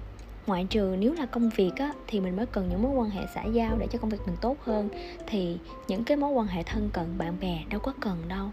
Ngoại 0.47 0.67
trừ 0.71 0.97
nếu 0.99 1.13
là 1.13 1.27
công 1.27 1.51
việc 1.57 1.73
á, 1.77 1.93
thì 2.07 2.21
mình 2.21 2.37
mới 2.37 2.47
cần 2.47 2.69
những 2.69 2.83
mối 2.83 2.93
quan 2.93 3.11
hệ 3.11 3.23
xã 3.35 3.45
giao 3.45 3.77
để 3.79 3.87
cho 3.91 3.99
công 3.99 4.11
việc 4.11 4.21
mình 4.27 4.37
tốt 4.41 4.57
hơn, 4.65 4.89
thì 5.27 5.59
những 5.89 6.05
cái 6.05 6.17
mối 6.17 6.31
quan 6.31 6.47
hệ 6.47 6.63
thân 6.63 6.91
cận, 6.93 7.19
bạn 7.19 7.35
bè 7.41 7.59
đâu 7.71 7.81
có 7.81 7.93
cần 8.01 8.17
đâu. 8.29 8.49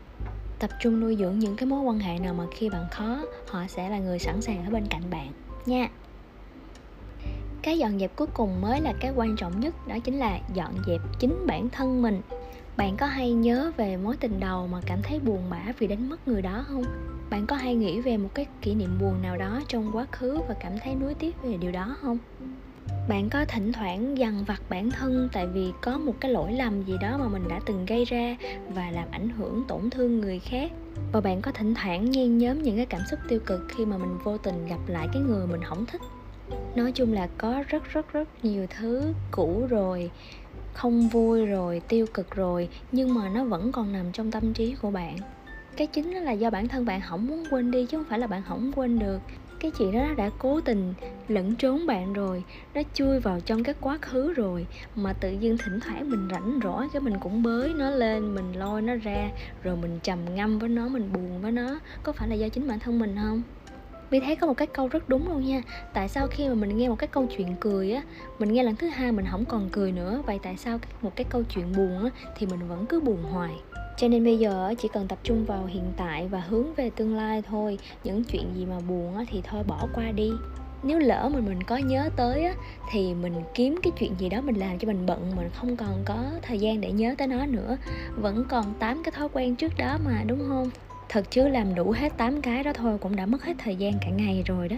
Tập 0.60 0.70
trung 0.82 1.00
nuôi 1.00 1.16
dưỡng 1.20 1.40
những 1.40 1.56
cái 1.56 1.66
mối 1.66 1.82
quan 1.82 2.00
hệ 2.00 2.20
nào 2.20 2.34
mà 2.34 2.44
khi 2.52 2.70
bạn 2.70 2.86
khó, 2.92 3.22
họ 3.48 3.60
sẽ 3.68 3.90
là 3.90 4.00
người 4.00 4.20
sẵn 4.20 4.42
sàng 4.42 4.66
ở 4.66 4.72
bên 4.72 4.84
cạnh 4.90 5.04
bạn, 5.10 5.28
nha 5.66 5.90
cái 7.66 7.78
dọn 7.78 8.00
dẹp 8.00 8.16
cuối 8.16 8.28
cùng 8.34 8.62
mới 8.62 8.82
là 8.82 8.94
cái 9.00 9.12
quan 9.16 9.36
trọng 9.36 9.60
nhất, 9.60 9.88
đó 9.88 9.96
chính 10.04 10.20
là 10.20 10.40
dọn 10.54 10.74
dẹp 10.88 11.02
chính 11.20 11.46
bản 11.48 11.70
thân 11.70 12.02
mình. 12.02 12.22
Bạn 12.78 12.98
có 12.98 13.06
hay 13.06 13.34
nhớ 13.34 13.72
về 13.78 13.98
mối 13.98 14.18
tình 14.20 14.40
đầu 14.40 14.68
mà 14.68 14.82
cảm 14.86 15.02
thấy 15.04 15.20
buồn 15.20 15.50
bã 15.50 15.74
vì 15.80 15.88
đánh 15.88 16.10
mất 16.10 16.28
người 16.28 16.42
đó 16.42 16.66
không? 16.68 16.84
Bạn 17.30 17.48
có 17.48 17.56
hay 17.56 17.76
nghĩ 17.76 18.02
về 18.02 18.18
một 18.18 18.30
cái 18.34 18.46
kỷ 18.62 18.76
niệm 18.76 18.98
buồn 19.02 19.22
nào 19.22 19.38
đó 19.38 19.62
trong 19.68 19.92
quá 19.94 20.06
khứ 20.12 20.40
và 20.48 20.56
cảm 20.60 20.72
thấy 20.84 20.96
nuối 20.96 21.14
tiếc 21.14 21.36
về 21.44 21.58
điều 21.58 21.72
đó 21.72 21.96
không? 22.02 22.18
Bạn 23.10 23.30
có 23.30 23.46
thỉnh 23.46 23.72
thoảng 23.72 24.18
dằn 24.18 24.44
vặt 24.48 24.62
bản 24.70 24.92
thân 24.92 25.30
tại 25.34 25.48
vì 25.48 25.72
có 25.82 25.98
một 25.98 26.14
cái 26.22 26.32
lỗi 26.32 26.54
lầm 26.54 26.84
gì 26.84 26.94
đó 27.02 27.18
mà 27.18 27.28
mình 27.28 27.44
đã 27.50 27.60
từng 27.66 27.86
gây 27.86 28.06
ra 28.06 28.38
và 28.70 28.92
làm 28.92 29.08
ảnh 29.12 29.30
hưởng 29.30 29.64
tổn 29.68 29.90
thương 29.90 30.20
người 30.20 30.40
khác. 30.40 30.72
Và 31.12 31.22
bạn 31.22 31.42
có 31.42 31.52
thỉnh 31.52 31.74
thoảng 31.76 32.12
nhen 32.12 32.38
nhóm 32.38 32.62
những 32.62 32.76
cái 32.78 32.86
cảm 32.86 33.02
xúc 33.12 33.20
tiêu 33.28 33.40
cực 33.46 33.60
khi 33.70 33.86
mà 33.86 33.98
mình 33.98 34.18
vô 34.24 34.38
tình 34.38 34.68
gặp 34.68 34.80
lại 34.88 35.08
cái 35.14 35.22
người 35.22 35.48
mình 35.48 35.64
không 35.64 35.86
thích 35.86 36.02
nói 36.76 36.92
chung 36.92 37.14
là 37.14 37.28
có 37.38 37.64
rất 37.68 37.84
rất 37.90 38.14
rất 38.14 38.30
nhiều 38.46 38.68
thứ 38.70 39.14
cũ 39.32 39.68
rồi, 39.70 40.12
không 40.74 41.08
vui 41.08 41.46
rồi, 41.46 41.82
tiêu 41.88 42.06
cực 42.14 42.32
rồi, 42.32 42.70
nhưng 42.92 43.14
mà 43.14 43.30
nó 43.30 43.44
vẫn 43.44 43.72
còn 43.72 43.94
nằm 43.94 44.12
trong 44.12 44.32
tâm 44.32 44.54
trí 44.54 44.76
của 44.82 44.92
bạn. 44.92 45.18
Cái 45.78 45.88
chính 45.88 46.12
là 46.12 46.32
do 46.32 46.50
bản 46.50 46.68
thân 46.68 46.86
bạn 46.86 47.02
không 47.02 47.28
muốn 47.28 47.44
quên 47.52 47.72
đi, 47.72 47.86
chứ 47.86 47.98
không 47.98 48.06
phải 48.10 48.20
là 48.20 48.28
bạn 48.28 48.42
không 48.48 48.72
quên 48.76 49.00
được. 49.00 49.20
Cái 49.60 49.72
chuyện 49.78 49.92
đó 49.92 50.14
đã 50.18 50.30
cố 50.40 50.62
tình 50.62 50.94
lẫn 51.28 51.56
trốn 51.56 51.86
bạn 51.88 52.14
rồi, 52.14 52.44
nó 52.74 52.82
chui 52.94 53.20
vào 53.20 53.40
trong 53.40 53.64
cái 53.64 53.76
quá 53.82 53.98
khứ 54.02 54.34
rồi, 54.34 54.68
mà 54.96 55.14
tự 55.14 55.32
dưng 55.32 55.58
thỉnh 55.58 55.80
thoảng 55.80 56.10
mình 56.10 56.28
rảnh 56.32 56.60
rỗi 56.64 56.88
cái 56.94 57.02
mình 57.02 57.14
cũng 57.20 57.44
bới 57.44 57.74
nó 57.74 57.90
lên, 57.90 58.36
mình 58.36 58.54
lôi 58.54 58.82
nó 58.82 58.96
ra, 58.96 59.30
rồi 59.64 59.76
mình 59.76 60.00
trầm 60.04 60.36
ngâm 60.36 60.60
với 60.60 60.70
nó, 60.70 60.88
mình 60.88 61.10
buồn 61.14 61.42
với 61.42 61.52
nó. 61.52 61.80
Có 62.04 62.12
phải 62.12 62.28
là 62.28 62.36
do 62.36 62.50
chính 62.50 62.68
bản 62.68 62.80
thân 62.80 63.00
mình 63.00 63.16
không? 63.22 63.42
Vì 64.16 64.26
thấy 64.26 64.36
có 64.36 64.48
một 64.48 64.54
cái 64.54 64.68
câu 64.68 64.88
rất 64.88 65.10
đúng 65.10 65.30
luôn 65.30 65.46
nha. 65.46 65.62
Tại 65.94 66.10
sao 66.10 66.28
khi 66.28 66.48
mà 66.50 66.56
mình 66.56 66.78
nghe 66.78 66.90
một 66.90 66.96
cái 66.96 67.08
câu 67.08 67.28
chuyện 67.38 67.56
cười 67.60 67.92
á, 67.92 68.04
Mình 68.40 68.54
nghe 68.54 68.64
lần 68.64 68.76
thứ 68.76 68.88
hai 68.88 69.12
mình 69.12 69.26
không 69.32 69.46
còn 69.46 69.70
cười 69.72 69.92
nữa. 69.92 70.24
Vậy 70.26 70.40
tại 70.44 70.58
sao 70.58 70.80
một 71.02 71.16
cái 71.16 71.26
câu 71.30 71.44
chuyện 71.44 71.72
buồn 71.78 72.04
á, 72.04 72.10
Thì 72.38 72.46
mình 72.46 72.68
vẫn 72.68 72.86
cứ 72.86 73.00
buồn 73.00 73.24
hoài? 73.24 73.54
Cho 73.98 74.08
nên 74.08 74.24
bây 74.24 74.38
giờ 74.38 74.74
chỉ 74.78 74.88
cần 74.94 75.08
tập 75.08 75.20
trung 75.24 75.46
vào 75.46 75.66
hiện 75.66 75.94
tại 75.98 76.28
và 76.28 76.40
hướng 76.40 76.74
về 76.74 76.90
tương 76.90 77.16
lai 77.16 77.42
thôi. 77.42 77.78
Những 78.04 78.24
chuyện 78.24 78.56
gì 78.56 78.66
mà 78.66 78.80
buồn 78.80 79.26
thì 79.32 79.42
thôi 79.44 79.64
bỏ 79.68 79.88
qua 79.94 80.12
đi. 80.12 80.32
Nếu 80.84 81.00
lỡ 81.00 81.30
mà 81.34 81.40
mình 81.40 81.64
có 81.64 81.78
nhớ 81.78 82.10
tới 82.16 82.44
á, 82.44 82.54
thì 82.92 83.14
mình 83.14 83.34
kiếm 83.54 83.76
cái 83.84 83.94
chuyện 84.00 84.16
gì 84.20 84.30
đó 84.30 84.42
mình 84.42 84.56
làm 84.56 84.80
cho 84.80 84.88
mình 84.88 85.06
bận, 85.06 85.32
mình 85.36 85.50
không 85.50 85.78
còn 85.78 86.04
có 86.06 86.32
thời 86.42 86.60
gian 86.60 86.82
để 86.82 86.92
nhớ 86.92 87.16
tới 87.18 87.28
nó 87.28 87.46
nữa. 87.46 87.78
Vẫn 88.16 88.46
còn 88.50 88.74
tám 88.80 89.04
cái 89.04 89.12
thói 89.12 89.30
quen 89.34 89.56
trước 89.56 89.78
đó 89.78 89.98
mà, 90.06 90.24
đúng 90.28 90.40
không? 90.50 90.70
Thật 91.10 91.32
chứ 91.32 91.48
làm 91.48 91.76
đủ 91.76 91.92
hết 91.92 92.18
8 92.18 92.42
cái 92.42 92.64
đó 92.64 92.74
thôi 92.74 92.98
cũng 93.02 93.16
đã 93.16 93.26
mất 93.26 93.44
hết 93.44 93.54
thời 93.58 93.76
gian 93.76 93.94
cả 94.02 94.10
ngày 94.10 94.44
rồi 94.46 94.70
đó. 94.70 94.78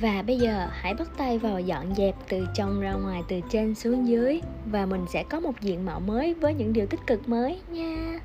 Và 0.00 0.22
bây 0.22 0.38
giờ 0.38 0.68
hãy 0.70 0.94
bắt 0.94 1.10
tay 1.16 1.38
vào 1.38 1.60
dọn 1.60 1.94
dẹp 1.94 2.14
từ 2.28 2.46
trong 2.54 2.80
ra 2.80 2.92
ngoài, 2.92 3.22
từ 3.28 3.40
trên 3.50 3.74
xuống 3.74 4.08
dưới. 4.08 4.40
Và 4.66 4.86
mình 4.86 5.04
sẽ 5.12 5.22
có 5.22 5.40
một 5.40 5.60
diện 5.60 5.84
mạo 5.84 6.00
mới 6.00 6.34
với 6.34 6.54
những 6.54 6.72
điều 6.72 6.86
tích 6.86 7.00
cực 7.06 7.28
mới 7.28 7.58
nha. 7.70 8.20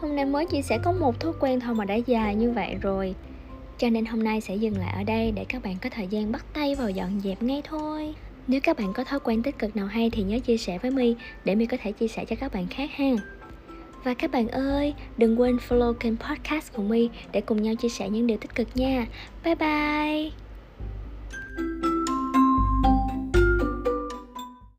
Hôm 0.00 0.16
nay 0.16 0.24
mới 0.24 0.46
chỉ 0.46 0.62
sẽ 0.62 0.78
có 0.78 0.92
một 0.92 1.20
thói 1.20 1.32
quen 1.40 1.60
thôi 1.60 1.74
mà 1.74 1.84
đã 1.84 1.94
dài 1.94 2.34
như 2.34 2.50
vậy 2.50 2.76
rồi. 2.80 3.14
Cho 3.78 3.90
nên 3.90 4.04
hôm 4.04 4.24
nay 4.24 4.40
sẽ 4.40 4.56
dừng 4.56 4.78
lại 4.78 4.94
ở 4.96 5.04
đây 5.04 5.32
để 5.32 5.44
các 5.48 5.62
bạn 5.62 5.76
có 5.82 5.90
thời 5.90 6.06
gian 6.06 6.32
bắt 6.32 6.44
tay 6.54 6.74
vào 6.74 6.90
dọn 6.90 7.20
dẹp 7.20 7.42
ngay 7.42 7.62
thôi. 7.64 8.14
Nếu 8.46 8.60
các 8.62 8.78
bạn 8.78 8.92
có 8.92 9.04
thói 9.04 9.20
quen 9.20 9.42
tích 9.42 9.58
cực 9.58 9.76
nào 9.76 9.86
hay 9.86 10.10
thì 10.10 10.22
nhớ 10.22 10.38
chia 10.38 10.56
sẻ 10.56 10.78
với 10.78 10.90
My 10.90 11.16
để 11.44 11.54
My 11.54 11.66
có 11.66 11.76
thể 11.82 11.92
chia 11.92 12.08
sẻ 12.08 12.24
cho 12.24 12.36
các 12.36 12.52
bạn 12.52 12.66
khác 12.66 12.90
ha. 12.92 13.10
Và 14.04 14.14
các 14.14 14.30
bạn 14.30 14.48
ơi, 14.48 14.94
đừng 15.16 15.40
quên 15.40 15.56
follow 15.68 15.92
kênh 15.92 16.16
podcast 16.16 16.72
của 16.72 16.82
My 16.82 17.08
để 17.32 17.40
cùng 17.40 17.62
nhau 17.62 17.74
chia 17.74 17.88
sẻ 17.88 18.08
những 18.08 18.26
điều 18.26 18.38
tích 18.38 18.54
cực 18.54 18.68
nha. 18.74 19.06
Bye 19.44 19.54
bye! 19.54 20.30